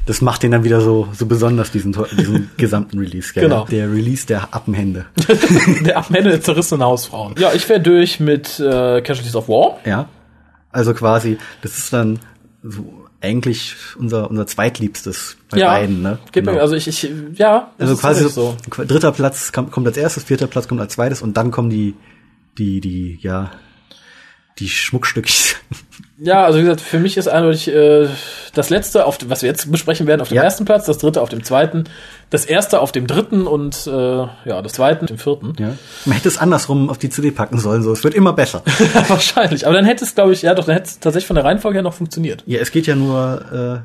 [0.08, 3.34] Das macht den dann wieder so, so besonders, diesen, diesen gesamten Release.
[3.34, 3.42] Gell?
[3.42, 3.66] Genau.
[3.66, 5.04] Der Release der Appenhände.
[5.84, 7.34] Der am Ende der zerrissenen Hausfrauen.
[7.38, 9.78] Ja, ich wäre durch mit äh, Casualties of War.
[9.84, 10.08] Ja.
[10.72, 12.20] Also quasi, das ist dann
[12.62, 16.18] so eigentlich unser, unser zweitliebstes bei ja, beiden, ne?
[16.32, 18.56] Geht mir, also ich, ich, ja, also quasi so.
[18.70, 21.94] dritter Platz kam- kommt als erstes, vierter Platz kommt als zweites und dann kommen die,
[22.56, 23.50] die, die, ja,
[24.58, 25.56] die Schmuckstückchen.
[26.20, 28.08] Ja, also wie gesagt, für mich ist eindeutig äh,
[28.54, 30.42] das letzte, auf, was wir jetzt besprechen werden, auf dem Ja.
[30.42, 31.84] ersten Platz, das dritte auf dem zweiten,
[32.30, 35.52] das erste auf dem dritten und äh, ja, das zweite auf dem vierten.
[35.60, 35.74] Ja.
[36.06, 37.92] Man hätte es andersrum auf die CD packen sollen, so.
[37.92, 38.62] Es wird immer besser.
[39.08, 39.64] Wahrscheinlich.
[39.66, 41.76] Aber dann hätte es, glaube ich, ja doch, dann hätte es tatsächlich von der Reihenfolge
[41.76, 42.42] her noch funktioniert.
[42.46, 43.84] Ja, es geht ja nur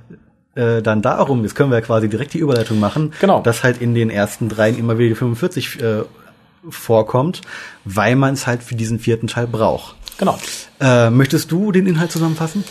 [0.55, 3.41] äh, äh, dann darum, jetzt können wir ja quasi direkt die Überleitung machen, Genau.
[3.41, 6.01] dass halt in den ersten dreien immer wieder die 45 äh,
[6.69, 7.41] vorkommt,
[7.85, 9.95] weil man es halt für diesen vierten Teil braucht.
[10.17, 10.37] Genau.
[10.79, 12.63] Äh, möchtest du den Inhalt zusammenfassen?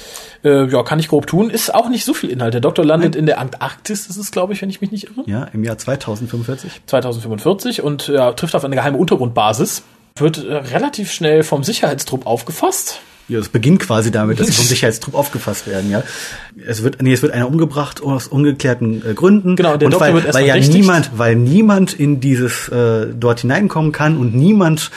[0.45, 1.51] Äh, ja, kann ich grob tun.
[1.51, 2.55] Ist auch nicht so viel Inhalt.
[2.55, 5.25] Der Doktor landet in der Antarktis, das ist, glaube ich, wenn ich mich nicht irre.
[5.27, 6.83] Ja, im Jahr 2045.
[6.87, 9.83] 2045 und ja, trifft auf eine geheime Untergrundbasis.
[10.17, 13.01] Wird äh, relativ schnell vom Sicherheitstrupp aufgefasst.
[13.29, 16.03] Ja, es beginnt quasi damit, dass sie vom Sicherheitstrupp aufgefasst werden, ja.
[16.67, 19.57] Es wird, nee, es wird einer umgebracht aus ungeklärten äh, Gründen.
[19.57, 20.81] Genau, der und Doktor weil, wird erst weil ja verdächtigt.
[20.81, 24.91] niemand, weil niemand in dieses äh, dort hineinkommen kann und niemand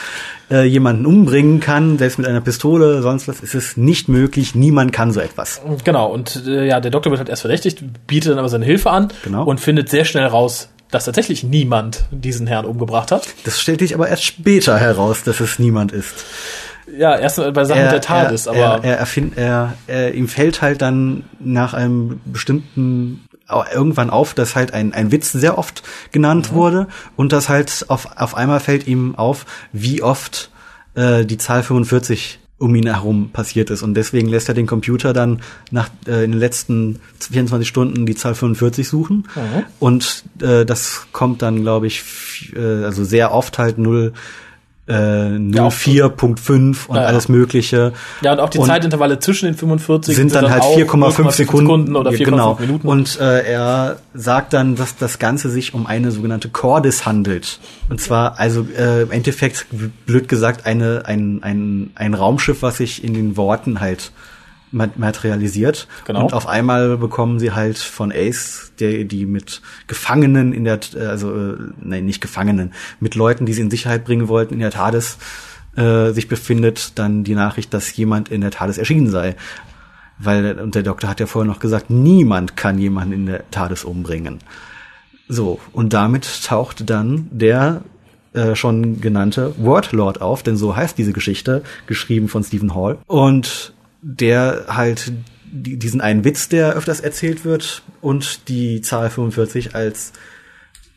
[0.51, 4.53] äh, jemanden umbringen kann, selbst mit einer Pistole, sonst was, ist es nicht möglich.
[4.55, 5.61] Niemand kann so etwas.
[5.84, 8.89] Genau, und äh, ja, der Doktor wird halt erst verdächtigt, bietet dann aber seine Hilfe
[8.91, 9.43] an Genau.
[9.45, 13.28] und findet sehr schnell raus, dass tatsächlich niemand diesen Herrn umgebracht hat.
[13.43, 16.26] Das stellt sich aber erst später heraus, dass es niemand ist.
[16.88, 20.61] Ja, erst bei Sachen der TARDIS, er, aber er, er, erfind, er, er ihm fällt
[20.61, 23.25] halt dann nach einem bestimmten
[23.73, 26.55] irgendwann auf, dass halt ein, ein Witz sehr oft genannt Mhm.
[26.55, 30.49] wurde und dass halt auf, auf einmal fällt ihm auf, wie oft
[30.95, 35.11] äh, die Zahl 45 um ihn herum passiert ist und deswegen lässt er den Computer
[35.13, 39.63] dann nach äh, in den letzten 24 Stunden die Zahl 45 suchen Mhm.
[39.79, 42.03] und äh, das kommt dann glaube ich
[42.55, 44.13] äh, also sehr oft halt 0
[44.88, 47.07] äh, Ja, auch- 04.5 und Ja, ja.
[47.07, 47.93] alles Mögliche.
[48.21, 51.95] ja, und auch die und Zeitintervalle zwischen den 45 sind dann halt auch 4,5 Sekunden,
[51.95, 52.57] oder Ja, 4,5 genau.
[52.59, 52.88] Minuten.
[52.88, 57.59] Und äh, er sagt dann, dass das Ganze sich um eine sogenannte Cordis handelt.
[57.89, 59.65] Und zwar also äh, im Endeffekt
[60.05, 64.11] blöd gesagt eine ein ein ein Raumschiff, was sich in den Worten halt
[64.72, 65.88] materialisiert.
[66.05, 66.24] Genau.
[66.24, 71.05] Und auf einmal bekommen sie halt von Ace, der die mit Gefangenen in der, äh,
[71.05, 74.72] also äh, nein, nicht Gefangenen, mit Leuten, die sie in Sicherheit bringen wollten, in der
[74.72, 75.18] TARDIS
[75.76, 79.36] äh, sich befindet, dann die Nachricht, dass jemand in der TARDIS erschienen sei.
[80.18, 83.84] Weil, und der Doktor hat ja vorher noch gesagt, niemand kann jemanden in der TARDIS
[83.84, 84.39] umbringen.
[85.28, 87.82] So, und damit taucht dann der
[88.34, 92.97] äh, schon genannte Wordlord auf, denn so heißt diese Geschichte, geschrieben von Stephen Hall.
[93.07, 93.74] Und
[94.07, 95.11] der halt
[95.51, 100.13] die, diesen einen Witz, der öfters erzählt wird, und die Zahl 45 als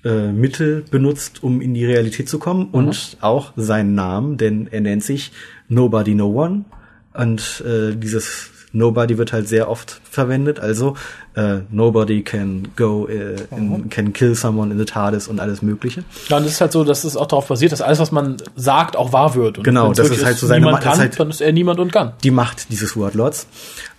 [0.04, 4.82] äh, Mittel benutzt, um in die Realität zu kommen und auch seinen Namen, denn er
[4.82, 5.32] nennt sich
[5.68, 6.66] Nobody No One
[7.14, 10.94] und äh, dieses Nobody wird halt sehr oft verwendet, also
[11.34, 16.04] äh, Nobody can go, äh, in, can kill someone in the TARDIS und alles Mögliche.
[16.28, 18.36] Ja, und es ist halt so, dass es auch darauf basiert, dass alles, was man
[18.56, 19.56] sagt, auch wahr wird.
[19.58, 21.40] Und Genau, das ist halt so seine niemand Ma- das kann, ist halt- dann ist
[21.40, 22.12] er niemand und kann.
[22.22, 23.46] die Macht dieses Wordlords.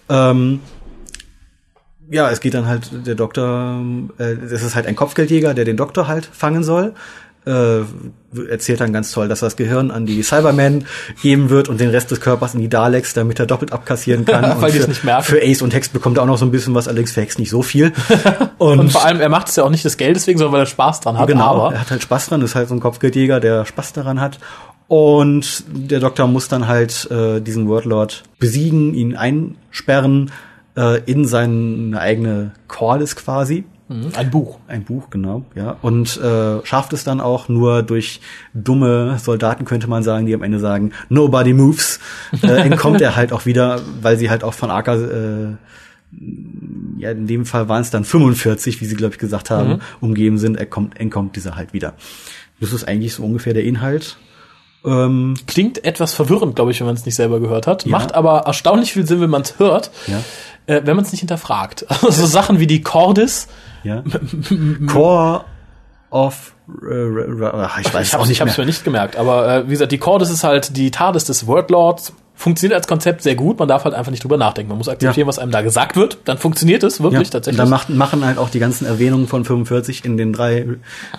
[0.08, 0.60] Ähm,
[2.12, 3.82] ja, es geht dann halt, der Doktor,
[4.18, 6.94] äh, es ist halt ein Kopfgeldjäger, der den Doktor halt fangen soll.
[7.50, 7.84] Äh,
[8.47, 10.86] erzählt dann ganz toll, dass er das Gehirn an die Cybermen
[11.24, 14.43] geben wird und den Rest des Körpers in die Daleks, damit er doppelt abkassieren kann.
[14.62, 15.24] Weil und die es für, nicht merken.
[15.24, 17.39] Für Ace und Hex bekommt er auch noch so ein bisschen was, allerdings für Hex
[17.39, 17.91] nicht so viel.
[18.60, 20.62] Und, Und vor allem, er macht es ja auch nicht des Geldes wegen, sondern weil
[20.62, 21.28] er Spaß dran hat.
[21.28, 24.20] genau, Aber er hat halt Spaß dran, ist halt so ein Kopfgeldjäger, der Spaß daran
[24.20, 24.38] hat.
[24.88, 30.32] Und der Doktor muss dann halt äh, diesen Wordlord besiegen, ihn einsperren
[30.76, 33.64] äh, in seine eigene Corliss quasi.
[33.90, 34.60] Mhm, ein Buch.
[34.68, 35.76] Ein Buch, genau, ja.
[35.82, 38.22] Und äh, schafft es dann auch nur durch
[38.54, 42.00] dumme Soldaten, könnte man sagen, die am Ende sagen, nobody moves,
[42.44, 45.48] äh, entkommt er halt auch wieder, weil sie halt auch von Aka, äh,
[46.98, 49.80] ja, in dem Fall waren es dann 45, wie sie, glaube ich, gesagt haben, Mhm.
[50.02, 51.94] umgeben sind, er kommt, entkommt dieser halt wieder.
[52.60, 54.18] Das ist eigentlich so ungefähr der Inhalt.
[54.86, 57.86] Ähm, Klingt etwas verwirrend, glaube ich, wenn man es nicht selber gehört hat.
[57.86, 57.92] Ja.
[57.92, 60.22] Macht aber erstaunlich viel Sinn, wenn man es hört, Ja.
[60.68, 61.86] äh, wenn man es nicht hinterfragt.
[61.90, 63.48] Also so Sachen wie die Cordis,
[63.84, 64.04] ja.
[64.88, 65.46] Core
[66.10, 66.56] of
[66.90, 69.72] äh, ich weiß ich hab's, auch nicht ich hab's mir nicht gemerkt, aber äh, wie
[69.72, 72.14] gesagt, die Cordis ist halt die TARDIS des Wordlords.
[72.40, 74.70] Funktioniert als Konzept sehr gut, man darf halt einfach nicht drüber nachdenken.
[74.70, 75.28] Man muss akzeptieren, Ja.
[75.28, 77.58] was einem da gesagt wird, dann funktioniert es wirklich Ja, tatsächlich.
[77.62, 80.66] Da macht, machen halt auch die ganzen Erwähnungen von 45 in den drei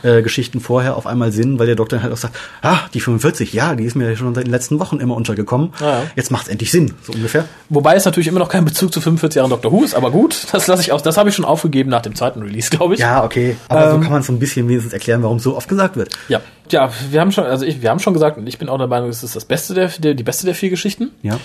[0.02, 3.52] äh, Geschichten vorher auf einmal Sinn, weil der Doktor halt auch sagt, ah, die 45,
[3.52, 5.74] ja, die ist mir schon seit den letzten Wochen immer untergekommen.
[5.78, 6.02] Ja, ja.
[6.16, 7.44] Jetzt macht's endlich Sinn, so ungefähr.
[7.68, 10.46] Wobei es natürlich immer noch kein Bezug zu 45 Jahren Doctor Who ist, aber gut,
[10.52, 11.02] das lasse ich aus.
[11.02, 13.00] Das habe ich schon aufgegeben nach dem zweiten Release, glaube ich.
[13.00, 13.56] Ja, okay.
[13.68, 16.14] Aber Ähm, so kann man so ein bisschen wenigstens erklären, warum so oft gesagt wird.
[16.28, 16.40] Ja,
[16.70, 18.86] ja, wir haben schon, also ich, wir haben schon gesagt, und ich bin auch der
[18.86, 21.09] Meinung, es ist das Beste der die beste der vier Geschichten.
[21.22, 21.38] Ja.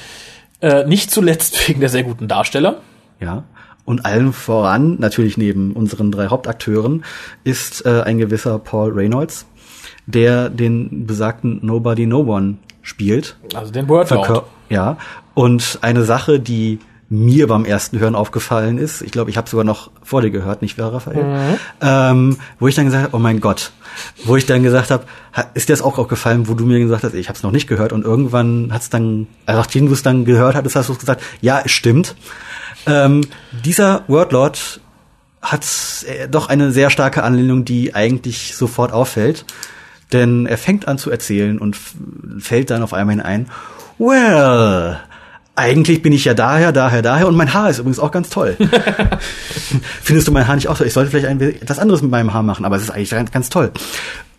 [0.61, 2.81] Äh, nicht zuletzt wegen der sehr guten Darsteller.
[3.19, 3.43] Ja.
[3.85, 7.05] Und allen voran, natürlich neben unseren drei Hauptakteuren,
[7.43, 9.45] ist äh, ein gewisser Paul Reynolds,
[10.07, 13.37] der den besagten Nobody No One spielt.
[13.53, 14.45] Also den Wordlord.
[14.69, 14.97] Ja.
[15.35, 19.63] Und eine Sache, die mir beim ersten Hören aufgefallen ist, ich glaube, ich habe sogar
[19.63, 21.57] noch vor dir gehört, nicht wahr, Raphael?
[21.81, 23.71] Ähm, wo ich dann gesagt habe, oh mein Gott,
[24.23, 27.03] wo ich dann gesagt habe, ha- ist dir das auch aufgefallen, wo du mir gesagt
[27.03, 30.01] hast, ich habe es noch nicht gehört und irgendwann hat's dann, also nachdem du es
[30.01, 32.15] dann gehört hattest, hast du gesagt, ja, es stimmt.
[32.87, 33.21] Ähm,
[33.63, 34.79] dieser Wordlord
[35.43, 35.63] hat
[36.07, 39.45] äh, doch eine sehr starke Anlehnung, die eigentlich sofort auffällt.
[40.11, 41.75] Denn er fängt an zu erzählen und
[42.39, 43.47] fällt dann auf einmal ein,
[43.97, 44.99] well,
[45.55, 48.57] eigentlich bin ich ja daher, daher, daher und mein Haar ist übrigens auch ganz toll.
[50.03, 50.87] Findest du mein Haar nicht auch toll?
[50.87, 53.31] Ich sollte vielleicht ein, etwas anderes mit meinem Haar machen, aber es ist eigentlich ganz,
[53.31, 53.71] ganz toll.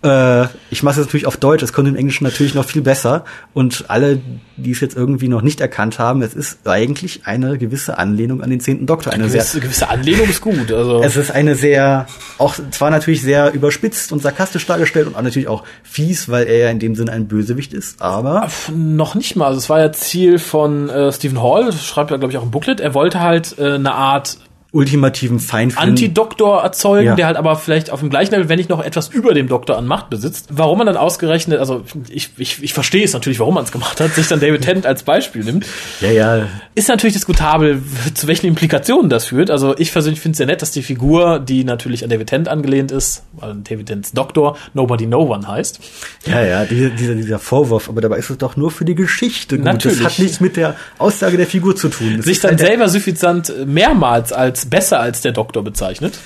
[0.06, 3.24] Äh, ich mache es natürlich auf Deutsch, es kommt im Englischen natürlich noch viel besser.
[3.52, 4.20] Und alle,
[4.56, 8.50] die es jetzt irgendwie noch nicht erkannt haben, es ist eigentlich eine gewisse Anlehnung an
[8.50, 9.12] den zehnten Doktor.
[9.12, 10.72] Eine sehr, Gewisse, gewisse Anlehnung ist gut.
[10.72, 12.06] Also es ist eine sehr,
[12.38, 16.58] auch zwar natürlich sehr überspitzt und sarkastisch dargestellt und auch natürlich auch fies, weil er
[16.58, 19.46] ja in dem Sinne ein Bösewicht ist, aber noch nicht mal.
[19.46, 22.50] Also es war ja Ziel von äh, Stephen Hall, schreibt er glaube ich auch im
[22.50, 22.80] Booklet.
[22.80, 24.38] Er wollte halt äh, eine Art
[24.76, 25.76] ultimativen Feind.
[25.78, 27.14] Antidoktor erzeugen, Ja.
[27.14, 29.76] der halt aber vielleicht auf dem gleichen Level, wenn nicht noch etwas über dem Doktor
[29.78, 30.48] an Macht besitzt.
[30.50, 34.00] Warum man dann ausgerechnet, also ich, ich, ich verstehe es natürlich, warum man es gemacht
[34.00, 35.66] hat, sich dann David Tennant als Beispiel nimmt,
[36.00, 37.82] Ja, ja, ist natürlich diskutabel,
[38.14, 39.50] zu welchen Implikationen das führt.
[39.50, 42.48] Also ich persönlich finde es sehr nett, dass die Figur, die natürlich an David Tennant
[42.48, 45.80] angelehnt ist, an David Tennants Doktor, Nobody No One heißt.
[46.26, 49.56] ja, ja, dieser, dieser, dieser Vorwurf, aber dabei ist es doch nur für die Geschichte
[49.56, 49.64] gut.
[49.64, 50.02] Natürlich.
[50.02, 52.14] Das hat nichts mit der Aussage der Figur zu tun.
[52.18, 56.18] Das sich dann halt- selber suffisant mehrmals als besser als der Doktor bezeichnet.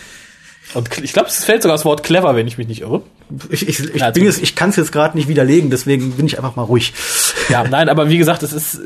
[0.75, 3.03] Und ich glaube, es fällt sogar das Wort clever, wenn ich mich nicht irre.
[3.51, 6.27] Ich, ich, ich, Ja, bin jetzt, ich kann es jetzt gerade nicht widerlegen, deswegen bin
[6.27, 6.93] ich einfach mal ruhig.
[7.49, 8.79] Ja, nein, aber wie gesagt, es ist.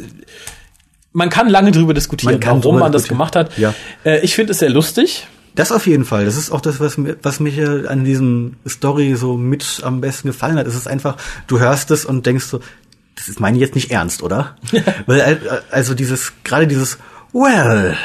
[1.12, 3.56] Man kann lange drüber diskutieren, Man warum drüber man das gemacht hat.
[3.56, 3.74] Ja.
[4.04, 5.28] Äh, ich finde es sehr lustig.
[5.54, 6.24] Das auf jeden Fall.
[6.24, 10.28] Das ist auch das, was was mich ja an diesem Story so mit am besten
[10.28, 10.66] gefallen hat.
[10.66, 12.60] Es ist einfach, du hörst es und denkst so,
[13.14, 14.56] das ist meine jetzt nicht ernst, oder?
[15.06, 15.36] Weil äh,
[15.70, 16.98] also dieses, gerade dieses
[17.32, 17.96] Well,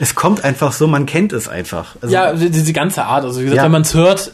[0.00, 1.94] es kommt einfach so, man kennt es einfach.
[2.00, 3.24] Also, Ja, die- diese ganze Art.
[3.24, 3.64] Also wie gesagt, Ja.
[3.64, 4.32] wenn man es hört,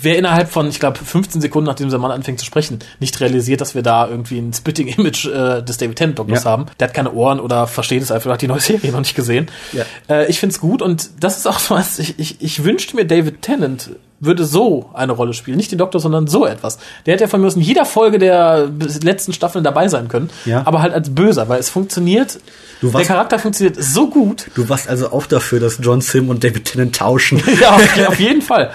[0.00, 3.60] wer innerhalb von, ich glaube, 15 Sekunden, nachdem dieser Mann anfängt zu sprechen, nicht realisiert,
[3.60, 6.50] dass wir da irgendwie ein Spitting-Image äh, des David Tennant Doktors Ja.
[6.50, 6.66] haben.
[6.78, 9.46] Der hat keine Ohren oder versteht es einfach, hat die neue Serie noch nicht gesehen.
[9.72, 9.84] Ja.
[10.08, 13.06] Äh, ich find's gut und das ist auch so was, ich, ich, ich wünschte mir,
[13.06, 13.90] David Tennant
[14.20, 15.56] würde so eine Rolle spielen.
[15.56, 16.78] Nicht den Doktor, sondern so etwas.
[17.06, 18.68] Der hätte ja von mir aus in jeder Folge der
[19.02, 20.28] letzten Staffeln dabei sein können.
[20.44, 20.62] Ja.
[20.66, 22.40] Aber halt als Böser, weil es funktioniert,
[22.80, 24.46] Du der warst- Charakter funktioniert so gut.
[24.54, 27.40] Du warst also auch dafür, dass John Sim und David Tennant tauschen.
[27.60, 28.70] ja, auf, auf jeden Fall.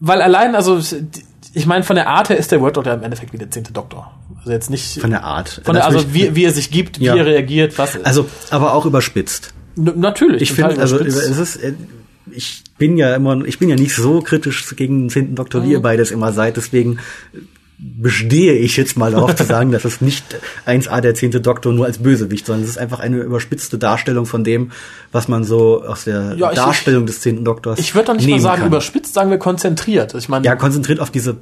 [0.00, 0.80] Weil allein, also
[1.52, 3.72] ich meine, von der Art her ist der Word Doctor im Endeffekt wie der zehnte
[3.72, 4.12] Doktor.
[4.38, 5.60] Also jetzt nicht Von der Art.
[5.64, 7.16] von der, also wie, wie er sich gibt, wie Ja.
[7.16, 8.02] er reagiert, was.
[8.04, 9.52] Also, aber auch überspitzt.
[9.76, 10.42] N- natürlich.
[10.42, 11.74] Ich finde, also es ist, äh,
[12.34, 15.64] ich bin ja immer, ich bin ja nicht so kritisch gegen den zehnten Doktor, Mhm.
[15.66, 16.56] wie ihr beides immer seid.
[16.56, 16.98] Deswegen
[17.82, 20.24] bestehe ich jetzt mal darauf zu sagen, dass es nicht
[20.66, 24.44] 1a der zehnte Doktor nur als Bösewicht, sondern es ist einfach eine überspitzte Darstellung von
[24.44, 24.70] dem,
[25.12, 28.28] was man so aus der Ja, ich- Darstellung des zehnten Doktors ich würde doch nicht
[28.28, 28.68] mal sagen kann.
[28.68, 30.14] überspitzt, sagen wir konzentriert.
[30.14, 31.38] Ich meine, Ja, konzentriert auf diese,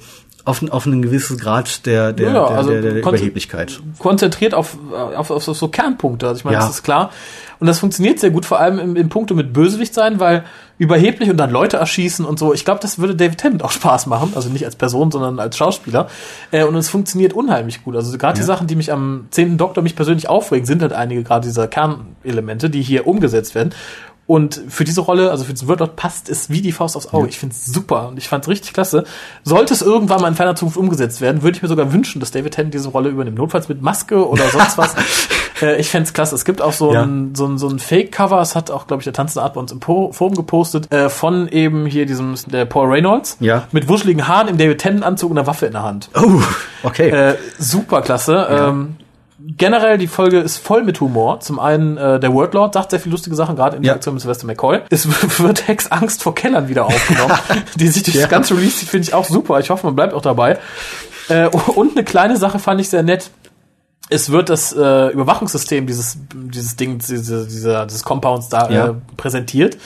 [0.48, 3.80] auf, auf einen gewissen Grad der, der, Ja, der, also der, der Überheblichkeit.
[3.98, 4.76] konzentriert auf,
[5.16, 6.26] auf, auf, so Kernpunkte.
[6.26, 6.60] Also ich meine, Ja.
[6.62, 7.10] das ist klar.
[7.60, 10.44] Und das funktioniert sehr gut, vor allem im, im Punkte mit Bösewicht sein, weil
[10.78, 12.54] überheblich und dann Leute erschießen und so.
[12.54, 14.32] Ich glaube, das würde David Tennant auch Spaß machen.
[14.36, 16.08] Also nicht als Person, sondern als Schauspieler.
[16.52, 17.96] Äh, und es funktioniert unheimlich gut.
[17.96, 18.46] Also gerade die Ja.
[18.46, 22.70] Sachen, die mich am zehnten Doktor mich persönlich aufregen, sind halt einige gerade dieser Kernelemente,
[22.70, 23.74] die hier umgesetzt werden.
[24.28, 27.28] Und für diese Rolle, also für diesen Wordlord passt es wie die Faust aufs Auge.
[27.28, 29.04] Ich finde es super und ich fand es richtig klasse.
[29.42, 32.30] Sollte es irgendwann mal in ferner Zukunft umgesetzt werden, würde ich mir sogar wünschen, dass
[32.30, 33.38] David Tennant diese Rolle übernimmt.
[33.38, 34.94] Notfalls mit Maske oder sonst was.
[35.62, 36.34] äh, ich fände es klasse.
[36.34, 37.04] Es gibt auch so Ja.
[37.04, 39.60] ein, so ein, so ein Fake-Cover, das hat auch, glaube ich, der Tanzende Art bei
[39.60, 43.38] uns im Po- Forum gepostet, äh, von eben hier diesem der Paul Reynolds.
[43.40, 43.66] Ja.
[43.72, 46.10] Mit wuscheligen Haaren im David Tennant-Anzug und einer Waffe in der Hand.
[46.14, 46.42] Oh,
[46.82, 47.08] okay.
[47.08, 48.46] Äh, super klasse.
[48.50, 48.96] Ähm,
[49.40, 51.40] generell, die Folge ist voll mit Humor.
[51.40, 53.92] Zum einen, äh, der Wordlord sagt sehr viele lustige Sachen, gerade in Ja.
[53.92, 54.80] Interaktion mit Sylvester McCoy.
[54.90, 55.06] Es
[55.40, 57.34] wird Hex Angst vor Kellern wieder aufgenommen,
[57.76, 58.22] die sich durch Ja.
[58.22, 59.60] das ganze Release zieht, finde ich auch super.
[59.60, 60.58] Ich hoffe, man bleibt auch dabei.
[61.28, 63.30] Äh, und eine kleine Sache fand ich sehr nett.
[64.10, 68.86] Es wird das äh, Überwachungssystem dieses dieses Ding diese, dieser dieses Compounds da Ja.
[68.88, 69.76] äh, präsentiert.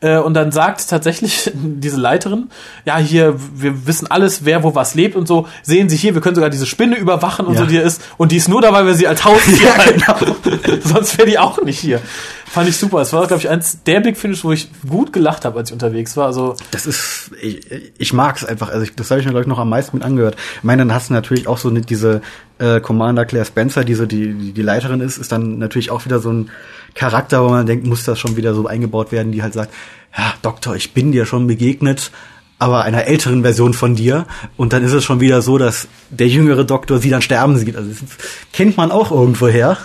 [0.00, 2.48] Äh, und dann sagt tatsächlich diese Leiterin,
[2.84, 5.48] ja, hier, wir wissen alles, wer wo was lebt und so.
[5.62, 7.60] Sehen Sie hier, wir können sogar diese Spinne überwachen und Ja.
[7.60, 8.00] so, die hier ist.
[8.16, 9.56] Und die ist nur da, weil wir sie als Haustier
[10.06, 10.36] Ja, genau.
[10.84, 12.00] Sonst wäre die auch nicht hier.
[12.46, 13.00] Fand ich super.
[13.00, 15.74] Es war, glaube ich, eins der Big Finish, wo ich gut gelacht habe, als ich
[15.74, 16.26] unterwegs war.
[16.26, 17.60] Also, Das ist, ich,
[17.98, 18.70] ich mag es einfach.
[18.70, 20.36] Also ich, das habe ich mir glaube ich noch am meisten mit angehört.
[20.56, 22.22] Ich meine, dann hast du natürlich auch so eine, diese
[22.58, 26.20] äh, Commander Claire Spencer, diese die die, die Leiterin ist, ist dann natürlich auch wieder
[26.20, 26.50] so ein
[26.94, 29.72] Charakter, wo man denkt, muss das schon wieder so eingebaut werden, die halt sagt,
[30.16, 32.10] ja Doktor, ich bin dir schon begegnet,
[32.58, 34.26] aber einer älteren Version von dir.
[34.56, 37.76] Und dann ist es schon wieder so, dass der jüngere Doktor sie dann sterben sieht.
[37.76, 38.00] Also das
[38.52, 39.76] kennt man auch irgendwoher,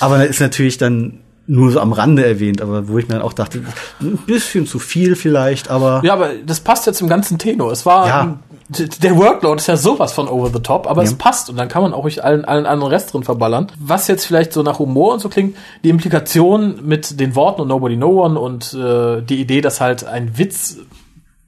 [0.00, 3.32] aber ist natürlich dann nur so am Rande erwähnt, aber wo ich mir dann auch
[3.32, 3.62] dachte,
[4.00, 7.70] ein bisschen zu viel vielleicht, aber ja, aber das passt ja zum ganzen Tenor.
[7.70, 8.38] Es war, Ja.
[8.68, 11.08] der Workload ist ja sowas von over the top, aber Ja.
[11.08, 13.68] es passt und dann kann man auch ruhig allen, allen anderen Rest drin verballern.
[13.78, 17.68] Was jetzt vielleicht so nach Humor und so klingt, die Implikation mit den Worten und
[17.68, 20.78] Nobody No One und äh, die Idee, dass halt ein Witz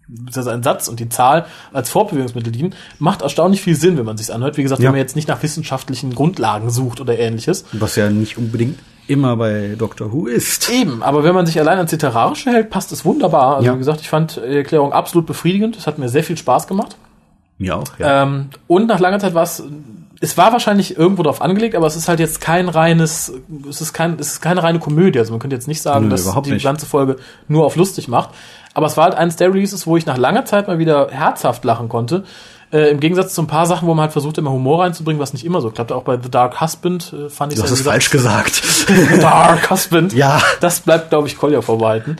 [0.06, 4.16] beziehungsweise ein Satz und die Zahl als Fortbewegungsmittel dienen, macht erstaunlich viel Sinn, wenn man
[4.16, 4.56] sich's anhört.
[4.56, 4.86] Wie gesagt, Ja.
[4.86, 7.64] wenn man jetzt nicht nach wissenschaftlichen Grundlagen sucht oder ähnliches.
[7.72, 8.78] Was ja nicht unbedingt
[9.08, 10.70] immer bei Doctor Who ist.
[10.70, 13.56] Eben, aber wenn man sich allein ans Literarische hält, passt es wunderbar.
[13.56, 13.74] Also Ja.
[13.74, 15.76] wie gesagt, ich fand die Erklärung absolut befriedigend.
[15.76, 16.96] Es hat mir sehr viel Spaß gemacht.
[17.58, 18.22] Mir auch, ja.
[18.22, 19.62] Ähm, und nach langer Zeit war es,
[20.20, 23.32] es war wahrscheinlich irgendwo drauf angelegt, aber es ist halt jetzt kein reines,
[23.68, 25.18] es ist kein, es ist keine reine Komödie.
[25.18, 26.64] Also man könnte jetzt nicht sagen, Nö, dass die nicht.
[26.64, 27.16] ganze Folge
[27.48, 28.30] nur auf lustig macht.
[28.74, 31.64] Aber es war halt eines der Releases, wo ich nach langer Zeit mal wieder herzhaft
[31.64, 32.24] lachen konnte.
[32.70, 35.32] Äh, Im Gegensatz zu ein paar Sachen, wo man halt versucht, immer Humor reinzubringen, was
[35.32, 35.90] nicht immer so klappt.
[35.90, 38.62] Auch bei The Dark Husband äh, fand ich hast es wie gesagt, falsch gesagt.
[39.22, 40.12] Dark Husband.
[40.12, 40.42] Ja.
[40.60, 42.18] Das bleibt, glaube ich, Kolja vorbehalten.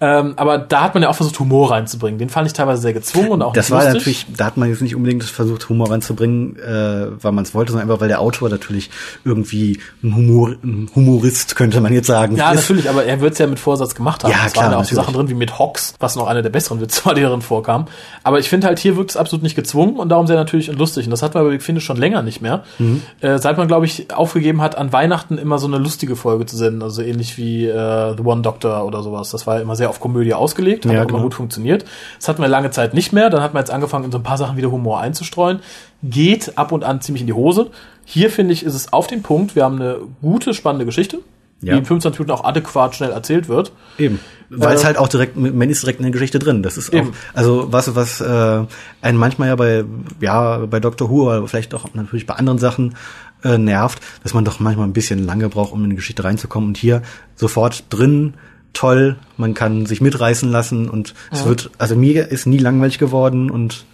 [0.00, 2.18] Ähm, aber da hat man ja auch versucht, Humor reinzubringen.
[2.18, 4.82] Den fand ich teilweise sehr gezwungen und auch Das war natürlich, da hat man jetzt
[4.82, 8.50] nicht unbedingt versucht, Humor reinzubringen, äh, weil man es wollte, sondern einfach, weil der Autor
[8.50, 8.90] natürlich
[9.24, 12.36] irgendwie ein, Humor, ein Humorist, könnte man jetzt sagen.
[12.36, 12.60] Ja, ist.
[12.60, 14.30] natürlich, aber er wird es ja mit Vorsatz gemacht haben.
[14.30, 15.06] Ja, es klar, waren ja auch so natürlich.
[15.06, 17.86] Sachen drin wie mit Hawks, was noch einer der besseren Witze war, die darin vorkam.
[18.22, 20.78] Aber ich finde halt, hier wirkt es absolut nicht gezwungen und darum sehr natürlich und
[20.78, 21.06] lustig.
[21.06, 22.64] Und das hat man bei Big Finish schon länger nicht mehr.
[22.78, 23.02] Mhm.
[23.20, 26.56] Äh, seit man, glaube ich, aufgegeben hat, an Weihnachten immer so eine lustige Folge zu
[26.56, 26.82] senden.
[26.82, 29.30] Also ähnlich wie äh, The One Doctor oder sowas.
[29.30, 31.18] Das war ja immer sehr auf Komödie ausgelegt, hat Ja, auch genau.
[31.18, 31.84] immer gut funktioniert.
[32.18, 33.30] Das hatten wir lange Zeit nicht mehr.
[33.30, 35.60] Dann hat man jetzt angefangen, in so ein paar Sachen wieder Humor einzustreuen.
[36.02, 37.70] Geht ab und an ziemlich in die Hose.
[38.04, 39.56] Hier finde ich, ist es auf den Punkt.
[39.56, 41.18] Wir haben eine gute, spannende Geschichte,
[41.60, 41.72] Ja.
[41.72, 43.72] die in 25 Minuten auch adäquat schnell erzählt wird.
[43.98, 44.20] Eben.
[44.50, 46.62] Weil es Äh, halt auch direkt, man ist direkt in der Geschichte drin.
[46.62, 47.12] Das ist auch, Eben.
[47.34, 48.64] also was, was äh,
[49.02, 49.84] einen manchmal ja bei,
[50.20, 52.94] ja, bei Doctor Who, aber vielleicht auch natürlich bei anderen Sachen
[53.42, 56.68] äh, nervt, dass man doch manchmal ein bisschen lange braucht, um in die Geschichte reinzukommen.
[56.68, 57.02] Und hier
[57.34, 58.34] sofort drin,
[58.76, 63.50] toll, man kann sich mitreißen lassen und es wird, also mir ist nie langweilig geworden
[63.50, 63.84] und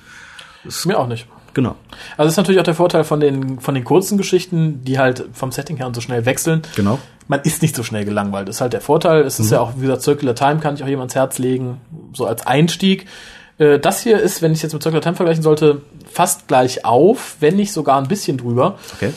[0.84, 1.26] Mir auch nicht.
[1.54, 1.76] genau.
[2.16, 5.24] Also das ist natürlich auch der Vorteil von den, von den kurzen Geschichten, die halt
[5.32, 6.62] vom Setting her und so schnell wechseln.
[6.76, 6.98] Genau.
[7.28, 8.48] Man ist nicht so schnell gelangweilt.
[8.48, 9.22] Das ist halt der Vorteil.
[9.22, 9.52] Es ist Mhm.
[9.52, 11.80] ja auch, wie gesagt, Circular Time kann ich auch jemand ans Herz legen,
[12.12, 13.06] so als Einstieg.
[13.58, 16.84] Äh, Das hier ist, wenn ich es jetzt mit Circular Time vergleichen sollte, fast gleich
[16.84, 18.78] auf, wenn nicht sogar ein bisschen drüber.
[18.96, 19.12] Okay.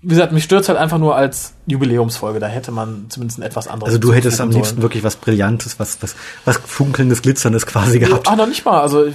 [0.00, 2.38] Wie gesagt, mich stört halt einfach nur als Jubiläumsfolge.
[2.38, 3.94] Da hätte man zumindest ein etwas anderes.
[3.94, 4.82] Also du hättest am liebsten sollen.
[4.82, 8.28] wirklich was Brillantes, was, was, was funkelndes, glitzerndes quasi gehabt.
[8.30, 8.80] Ach, noch nicht mal.
[8.80, 9.06] Also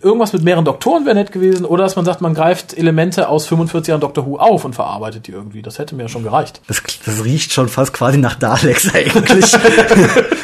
[0.00, 1.66] irgendwas mit mehreren Doktoren wäre nett gewesen.
[1.66, 5.26] Oder dass man sagt, man greift Elemente aus 45 Jahren Doctor Who auf und verarbeitet
[5.26, 5.60] die irgendwie.
[5.60, 6.62] Das hätte mir ja schon gereicht.
[6.68, 9.52] Das, das riecht schon fast quasi nach Daleks eigentlich.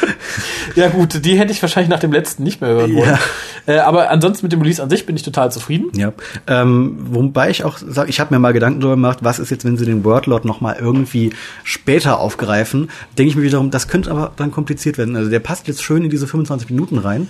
[0.75, 3.17] Ja gut, die hätte ich wahrscheinlich nach dem letzten nicht mehr hören wollen.
[3.67, 5.91] Äh, aber ansonsten mit dem Release an sich bin ich total zufrieden.
[5.95, 6.13] Ja,
[6.47, 9.65] ähm, wobei ich auch sage, ich habe mir mal Gedanken darüber gemacht, was ist jetzt,
[9.65, 11.31] wenn sie den Wordlord noch mal irgendwie
[11.63, 15.15] später aufgreifen, denke ich mir wiederum, das könnte aber dann kompliziert werden.
[15.15, 17.27] Also der passt jetzt schön in diese 25 Minuten rein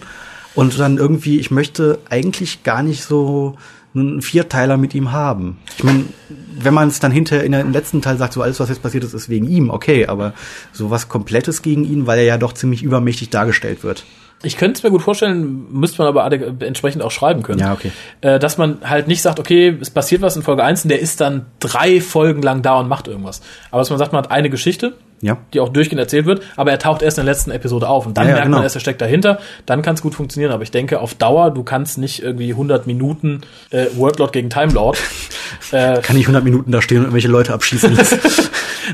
[0.56, 3.58] und dann irgendwie, ich möchte eigentlich gar nicht so
[3.94, 5.58] einen Vierteiler mit ihm haben.
[5.78, 8.70] Ich meine, wenn man es dann hinterher in im letzten Teil sagt, so alles, was
[8.70, 10.34] jetzt passiert ist, ist wegen ihm, okay, aber
[10.72, 14.06] so was Komplettes gegen ihn, weil er ja doch ziemlich übermächtig dargestellt wird.
[14.44, 16.32] Ich könnte es mir gut vorstellen, müsste man aber
[16.64, 17.60] entsprechend auch schreiben können.
[17.60, 17.92] Ja, okay.
[18.22, 21.00] Äh, dass man halt nicht sagt, okay, es passiert was in Folge 1 und der
[21.00, 23.42] ist dann drei Folgen lang da und macht irgendwas.
[23.70, 25.38] Aber dass man sagt, man hat eine Geschichte, Ja.
[25.54, 28.18] die auch durchgehend erzählt wird, aber er taucht erst in der letzten Episode auf und
[28.18, 28.58] dann Ja, merkt genau.
[28.58, 30.52] man erst, er steckt dahinter, dann kann es gut funktionieren.
[30.52, 34.74] Aber ich denke, auf Dauer, du kannst nicht irgendwie 100 Minuten äh, Wordlord gegen Time
[34.74, 34.98] Lord.
[35.72, 38.20] äh, Kann ich 100 Minuten da stehen und irgendwelche Leute abschießen lassen.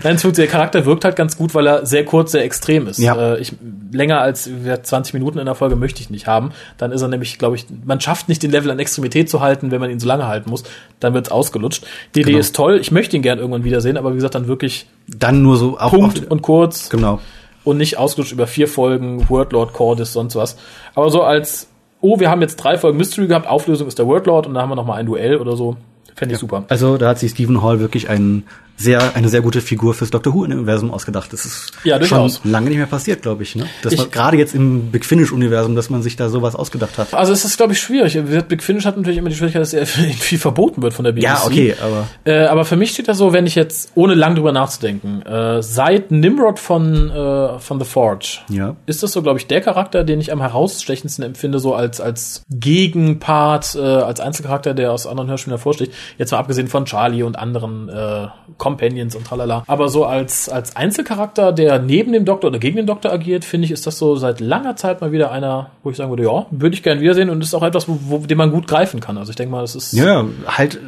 [0.03, 0.23] Nein, es.
[0.23, 2.99] Der Charakter wirkt halt ganz gut, weil er sehr kurz, sehr extrem ist.
[2.99, 3.33] Ja.
[3.35, 3.53] Äh, ich
[3.91, 6.51] länger als wie gesagt, 20 Minuten in der Folge möchte ich nicht haben.
[6.77, 9.71] Dann ist er nämlich, glaube ich, man schafft nicht den Level an Extremität zu halten,
[9.71, 10.63] wenn man ihn so lange halten muss.
[10.99, 11.85] Dann wird's ausgelutscht.
[12.15, 12.39] Die Idee Genau.
[12.39, 12.77] ist toll.
[12.81, 15.91] Ich möchte ihn gern irgendwann wiedersehen, aber wie gesagt, dann wirklich Dann nur so auch
[15.91, 17.19] Punkt auf- und kurz genau.
[17.63, 20.57] und nicht ausgelutscht über vier Folgen, Wordlord, Cordis, sonst was.
[20.95, 21.67] Aber so als,
[22.01, 24.69] oh, wir haben jetzt drei Folgen Mystery gehabt, Auflösung ist der Wordlord und dann haben
[24.69, 25.77] wir noch mal ein Duell oder so.
[26.15, 26.65] Fände ich super.
[26.69, 28.43] Also da hat sich Stephen Hall wirklich ein
[28.77, 31.33] sehr, eine sehr gute Figur fürs Doctor Who-Universum ausgedacht.
[31.33, 32.41] Das ist Ja, schon durchaus.
[32.43, 33.55] lange nicht mehr passiert, glaube ich.
[33.55, 33.65] Ne?
[33.81, 37.13] Dass Ich- man gerade jetzt im Big Finish-Universum, dass man sich da sowas ausgedacht hat.
[37.13, 38.17] Also es ist, glaube ich, schwierig.
[38.47, 41.23] Big Finish hat natürlich immer die Schwierigkeit, dass er viel verboten wird von der BBC.
[41.23, 44.35] Ja, okay, aber Äh, aber für mich steht da so, wenn ich jetzt, ohne lang
[44.35, 48.75] drüber nachzudenken, äh, seit Nimrod von, äh, von The Forge, Ja.
[48.85, 52.43] ist das so, glaube ich, der Charakter, den ich am herausstechendsten empfinde, so als, als
[52.51, 55.91] Gegenpart, äh, als Einzelcharakter, der aus anderen Hörspielen hervorsticht.
[56.17, 58.27] Jetzt mal abgesehen von Charlie und anderen äh,
[58.67, 59.63] Companions und tralala.
[59.65, 63.65] Aber so als, als Einzelcharakter, der neben dem Doktor oder gegen den Doktor agiert, finde
[63.65, 66.45] ich, ist das so seit langer Zeit mal wieder einer, wo ich sagen würde, ja,
[66.51, 69.17] würde ich gern wiedersehen und ist auch etwas, wo, wo, den man gut greifen kann.
[69.17, 70.79] Also ich denke mal, das ist, ja, halt,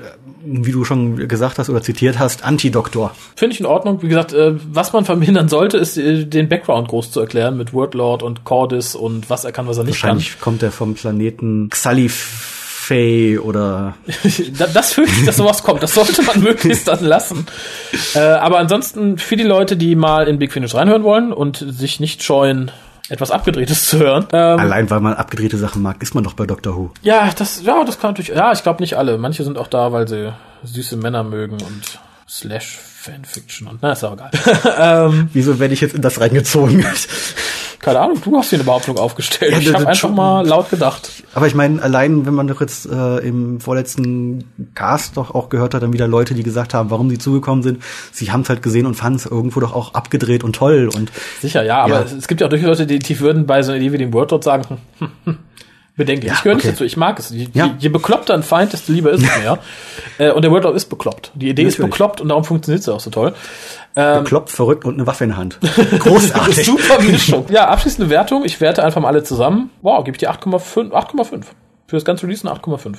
[0.44, 3.12] wie du schon gesagt hast oder zitiert hast, Anti-Doktor.
[3.36, 4.02] Finde ich in Ordnung.
[4.02, 7.72] Wie gesagt, äh, was man verhindern sollte, ist äh, den Background groß zu erklären mit
[7.74, 11.70] Wordlord und Cordis und was er kann, was er nicht Wahrscheinlich kommt er vom Planeten
[12.90, 13.94] Xalifay oder
[14.74, 15.84] das fürchte ich, dass sowas kommt.
[15.84, 17.46] Das sollte man möglichst dann lassen.
[18.16, 22.00] Äh, aber ansonsten für die Leute, die mal in Big Finish reinhören wollen und sich
[22.00, 22.72] nicht scheuen,
[23.10, 24.28] etwas Abgedrehtes zu hören.
[24.34, 26.92] Ähm, allein weil man abgedrehte Sachen mag, ist man doch bei Doctor Who.
[27.02, 29.18] ja, das, ja, das kann natürlich, ja, ich glaube nicht alle.
[29.18, 30.32] Manche sind auch da, weil sie
[30.64, 34.30] süße Männer mögen und Slash Fanfiction und, na, ist auch egal.
[35.34, 36.86] Wieso werde ich jetzt in das reingezogen?
[37.80, 39.54] Keine Ahnung, du hast hier eine Behauptung aufgestellt.
[39.54, 41.24] Ja, ich habe einfach mal laut gedacht.
[41.34, 44.44] Aber ich meine, allein wenn man doch jetzt äh, im vorletzten
[44.76, 47.82] Cast doch auch gehört hat, dann wieder Leute, die gesagt haben, warum sie zugekommen sind,
[48.12, 51.10] sie haben es halt gesehen und fanden es irgendwo doch auch abgedreht und toll und
[51.42, 52.02] Sicher, ja, aber Ja.
[52.18, 54.12] es- gibt ja auch durchaus Leute, die, die würden bei so einer Idee wie dem
[54.14, 55.38] Wordlord sagen, hm, hm, hm,
[56.00, 56.32] bedenklich.
[56.32, 56.68] Ja, ich gehöre okay.
[56.68, 57.30] nicht dazu, ich mag es.
[57.30, 57.76] Je, ja.
[57.78, 59.60] je bekloppter ein Feind, desto lieber ist es mir.
[60.18, 61.32] Äh, und der Wordlaw ist bekloppt.
[61.34, 61.80] Die Idee Natürlich.
[61.80, 63.34] ist bekloppt und darum funktioniert es auch so toll.
[63.96, 65.60] Ähm, bekloppt, verrückt und eine Waffe in der Hand.
[66.00, 66.66] Großartig.
[66.66, 67.46] Super Mischung.
[67.50, 68.44] Ja, abschließende Wertung.
[68.44, 69.70] Ich werte einfach mal alle zusammen.
[69.82, 70.92] Wow, gebe ich dir 8,5.
[70.92, 71.44] 8,5.
[71.88, 72.98] Für das ganze Release eine 8,5.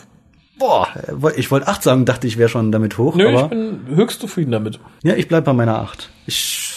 [0.59, 3.15] Boah, äh, ich wollte 8 sagen, dachte ich wäre schon damit hoch.
[3.15, 4.81] Nö, aber ich bin höchst zufrieden damit.
[5.03, 6.09] Ja, ich bleibe bei meiner 8.
[6.25, 6.71] Ich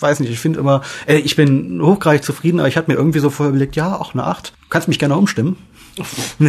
[0.00, 3.18] weiß nicht, ich finde immer, äh, ich bin hochgradig zufrieden, aber ich hatte mir irgendwie
[3.18, 5.56] so vorher überlegt, ja, auch eine 8 kannst mich gerne umstimmen.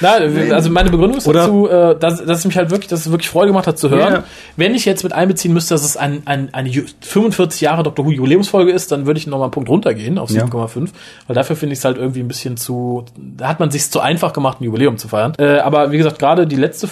[0.00, 3.00] Nein, also meine Begründung ist Oder- dazu, äh, dass, dass es mich halt wirklich, dass
[3.00, 4.12] es wirklich Freude gemacht hat zu hören.
[4.12, 4.24] Ja.
[4.56, 8.06] Wenn ich jetzt mit einbeziehen müsste, dass es ein, ein, eine Ju- 45 Jahre Doctor
[8.06, 10.44] Who Jubiläumsfolge ist, dann würde ich noch mal einen Punkt runtergehen auf Ja.
[10.44, 10.90] 7,5,
[11.26, 13.98] weil dafür finde ich es halt irgendwie ein bisschen zu, da hat man sich zu
[13.98, 15.32] einfach gemacht, ein Jubiläum zu feiern.
[15.38, 16.88] Äh, aber wie gesagt, gerade die letzte,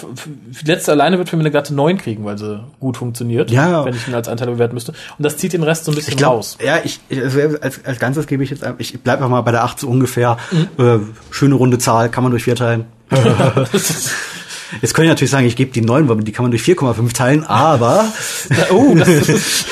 [0.61, 3.85] die letzte alleine wird für mich eine glatte 9 kriegen, weil sie gut funktioniert, Ja.
[3.85, 4.91] wenn ich ihn als Anteil bewerten müsste.
[5.17, 6.57] Und das zieht den Rest so ein bisschen Ich glaube, raus.
[6.61, 9.63] ja, ich, also als, als Ganzes gebe ich jetzt, ich bleib einfach mal bei der
[9.63, 10.35] 8 so ungefähr.
[10.81, 10.99] Äh,
[11.31, 12.85] schöne runde Zahl, kann man durch vier teilen.
[14.81, 17.13] Jetzt können ich natürlich sagen, ich gebe die 9, weil die kann man durch 4,5
[17.13, 18.05] teilen, aber
[18.71, 19.65] oh, das ist,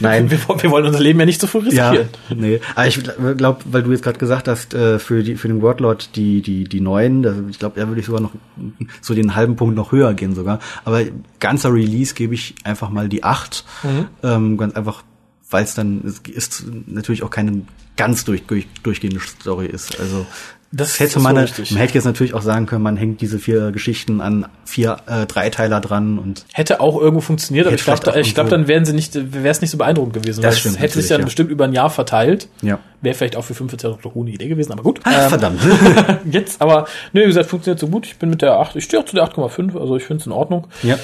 [0.00, 0.28] nein.
[0.28, 2.08] wir, wir wollen unser Leben ja nicht so früh Ja, riskieren.
[2.34, 2.60] nee.
[2.74, 2.98] Aber ich
[3.36, 6.64] glaube, weil du jetzt gerade gesagt hast, äh, für die für den Wordlord die die
[6.64, 8.32] die neuen, da- ich glaube, da würde ich sogar noch
[9.00, 10.58] so den halben Punkt noch höher gehen sogar.
[10.84, 11.02] Aber
[11.38, 13.64] ganzer Release gebe ich einfach mal die 8.
[13.84, 14.06] Mhm.
[14.24, 15.04] Ähm, ganz einfach,
[15.48, 17.62] weil es dann es ist natürlich auch keine
[17.98, 20.00] ganz durch, durch durchgehende Story ist.
[20.00, 20.24] Also
[20.72, 23.38] Das hätte ist man, so man hätte jetzt natürlich auch sagen können, man hängt diese
[23.38, 28.20] vier Geschichten an vier äh, Dreiteiler dran und Hätte auch irgendwo funktioniert, aber ich glaube,
[28.20, 30.40] ich glaube, dann wären sie nicht, wäre es nicht so beeindruckend gewesen.
[30.40, 31.24] Das stimmt es hätte sich dann ja.
[31.26, 32.48] bestimmt über ein Jahr verteilt.
[32.62, 32.78] ja.
[33.00, 35.00] Wäre vielleicht auch für 45 Jahre Doctor Who eine Idee gewesen, aber gut.
[35.04, 35.60] Ach, Ähm, verdammt.
[36.30, 38.06] Jetzt, aber, ne, wie gesagt, funktioniert so gut.
[38.06, 40.26] Ich bin mit der 8, ich stehe auch zu der 8,5, also ich finde es
[40.26, 40.66] in Ordnung.
[40.82, 40.98] ja.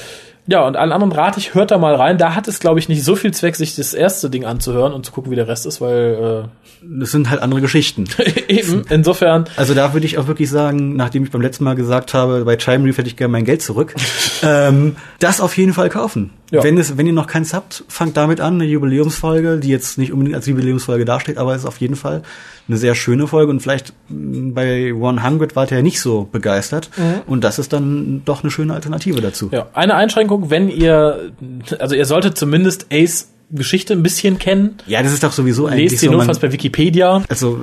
[0.47, 2.19] Ja, und allen anderen rate ich, hört da mal rein.
[2.19, 5.07] Da hat es, glaube ich, nicht so viel Zweck, sich das erste Ding anzuhören und
[5.07, 6.49] zu gucken, wie der Rest ist, weil
[6.83, 8.05] Das sind halt andere Geschichten.
[8.19, 11.75] äh, eben, insofern, Also da würde ich auch wirklich sagen, nachdem ich beim letzten Mal
[11.77, 13.95] gesagt habe, bei Chime Reef hätte ich gerne mein Geld zurück,
[14.43, 16.31] ähm, das auf jeden Fall kaufen.
[16.51, 16.63] Ja.
[16.63, 20.13] Wenn es, wenn ihr noch keins habt, fangt damit an, eine Jubiläumsfolge, die jetzt nicht
[20.13, 22.23] unbedingt als Jubiläumsfolge dasteht, aber es ist auf jeden Fall
[22.69, 26.91] eine sehr schöne Folge und vielleicht mh, bei 100 wart ihr ja nicht so begeistert
[27.27, 29.49] und das ist dann doch eine schöne Alternative dazu.
[29.53, 31.33] ja, eine Einschränkung, wenn ihr,
[31.79, 34.79] also ihr solltet zumindest Ace Geschichte ein bisschen kennen.
[34.87, 37.23] Ja, das ist doch sowieso eigentlich Lest sie so, notfalls bei Wikipedia.
[37.29, 37.59] also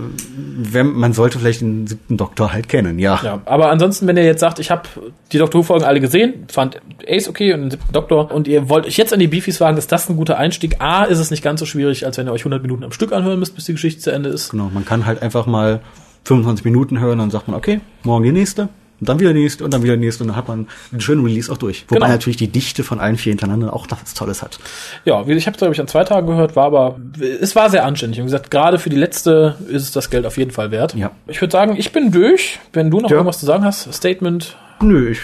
[0.55, 3.19] wenn, man sollte vielleicht den siebten Doktor halt kennen, ja.
[3.23, 4.83] Ja, aber ansonsten, wenn ihr jetzt sagt, ich habe
[5.31, 8.85] die Doctor Who-Folgen alle gesehen, fand Ace okay und den siebten Doktor und ihr wollt
[8.85, 10.75] euch jetzt an die Beefies wagen, ist das ein guter Einstieg.
[10.79, 13.11] A, ist es nicht ganz so schwierig, als wenn ihr euch 100 Minuten am Stück
[13.11, 14.51] anhören müsst, bis die Geschichte zu Ende ist.
[14.51, 15.81] Genau, man kann halt einfach mal
[16.25, 18.69] 25 Minuten hören, dann sagt man, okay, morgen die nächste.
[19.01, 21.51] Und dann wieder nächste und dann wieder nächste und dann hat man einen schönen Release
[21.51, 21.83] auch durch.
[21.89, 22.07] Wobei Genau.
[22.11, 24.59] natürlich die Dichte von allen vier hintereinander auch noch was Tolles hat.
[25.05, 26.97] Ja, wie- ich habe glaube ich an zwei Tagen gehört, war aber
[27.41, 28.19] es war sehr anständig.
[28.19, 30.93] Und gesagt, gerade für die letzte ist es das Geld auf jeden Fall wert.
[30.95, 31.11] Ja.
[31.27, 32.59] Ich würde sagen, ich bin durch.
[32.73, 33.17] Wenn du noch Ja.
[33.17, 34.55] irgendwas zu sagen hast, Statement.
[34.81, 35.19] Nö, ich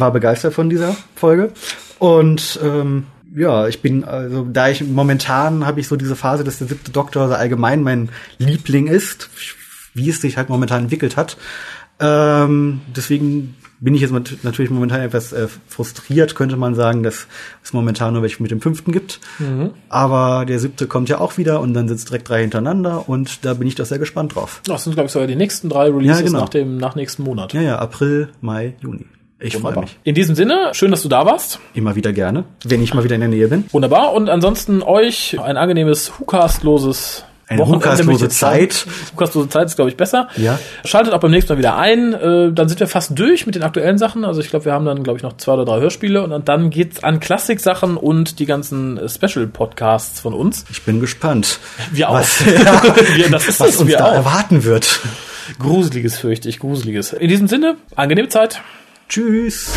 [0.00, 1.50] war begeistert von dieser Folge.
[1.98, 6.58] Und ähm, ja, ich bin, also da ich momentan habe ich so diese Phase, dass
[6.58, 9.28] der siebte Doktor so allgemein mein Liebling ist,
[9.94, 11.36] wie es sich halt momentan entwickelt hat.
[12.02, 14.12] Ähm, deswegen bin ich jetzt
[14.44, 17.26] natürlich momentan etwas äh, frustriert, könnte man sagen, dass
[17.64, 19.18] es momentan nur welche mit dem fünften gibt.
[19.88, 23.44] Aber der siebte kommt ja auch wieder und dann sind es direkt drei hintereinander und
[23.44, 24.60] da bin ich doch sehr gespannt drauf.
[24.66, 26.40] Das sind glaube ich sogar die nächsten drei Releases Ja, genau.
[26.40, 27.52] nach dem nach nächsten Monat.
[27.54, 29.06] Ja, ja, April, Mai, Juni.
[29.40, 29.98] Ich freue mich.
[30.04, 31.58] In diesem Sinne, schön, dass du da warst.
[31.74, 33.64] Immer wieder gerne, wenn ich mal wieder in der Nähe bin.
[33.72, 34.12] Wunderbar.
[34.12, 38.30] Und ansonsten euch ein angenehmes, hukastloses Eine sagen.
[38.30, 38.86] Zeit.
[39.12, 40.28] Hukastlose Zeit ist, glaube ich, besser.
[40.36, 40.58] Ja.
[40.84, 42.12] Schaltet auch beim nächsten Mal wieder ein.
[42.14, 44.24] Äh, dann sind wir fast durch mit den aktuellen Sachen.
[44.24, 46.22] Also ich glaube, wir haben dann, glaube ich, noch zwei oder drei Hörspiele.
[46.22, 50.64] Und dann geht's an Klassik-Sachen und die ganzen äh, Special-Podcasts von uns.
[50.70, 51.58] Ich bin gespannt,
[51.92, 52.14] Wir auch.
[52.14, 52.44] was,
[53.16, 54.14] wir, das ist was es, uns wir da auch.
[54.14, 55.00] erwarten wird.
[55.58, 57.12] Gruseliges fürchte ich, gruseliges.
[57.12, 58.60] In diesem Sinne, angenehme Zeit.
[59.08, 59.72] Tschüss.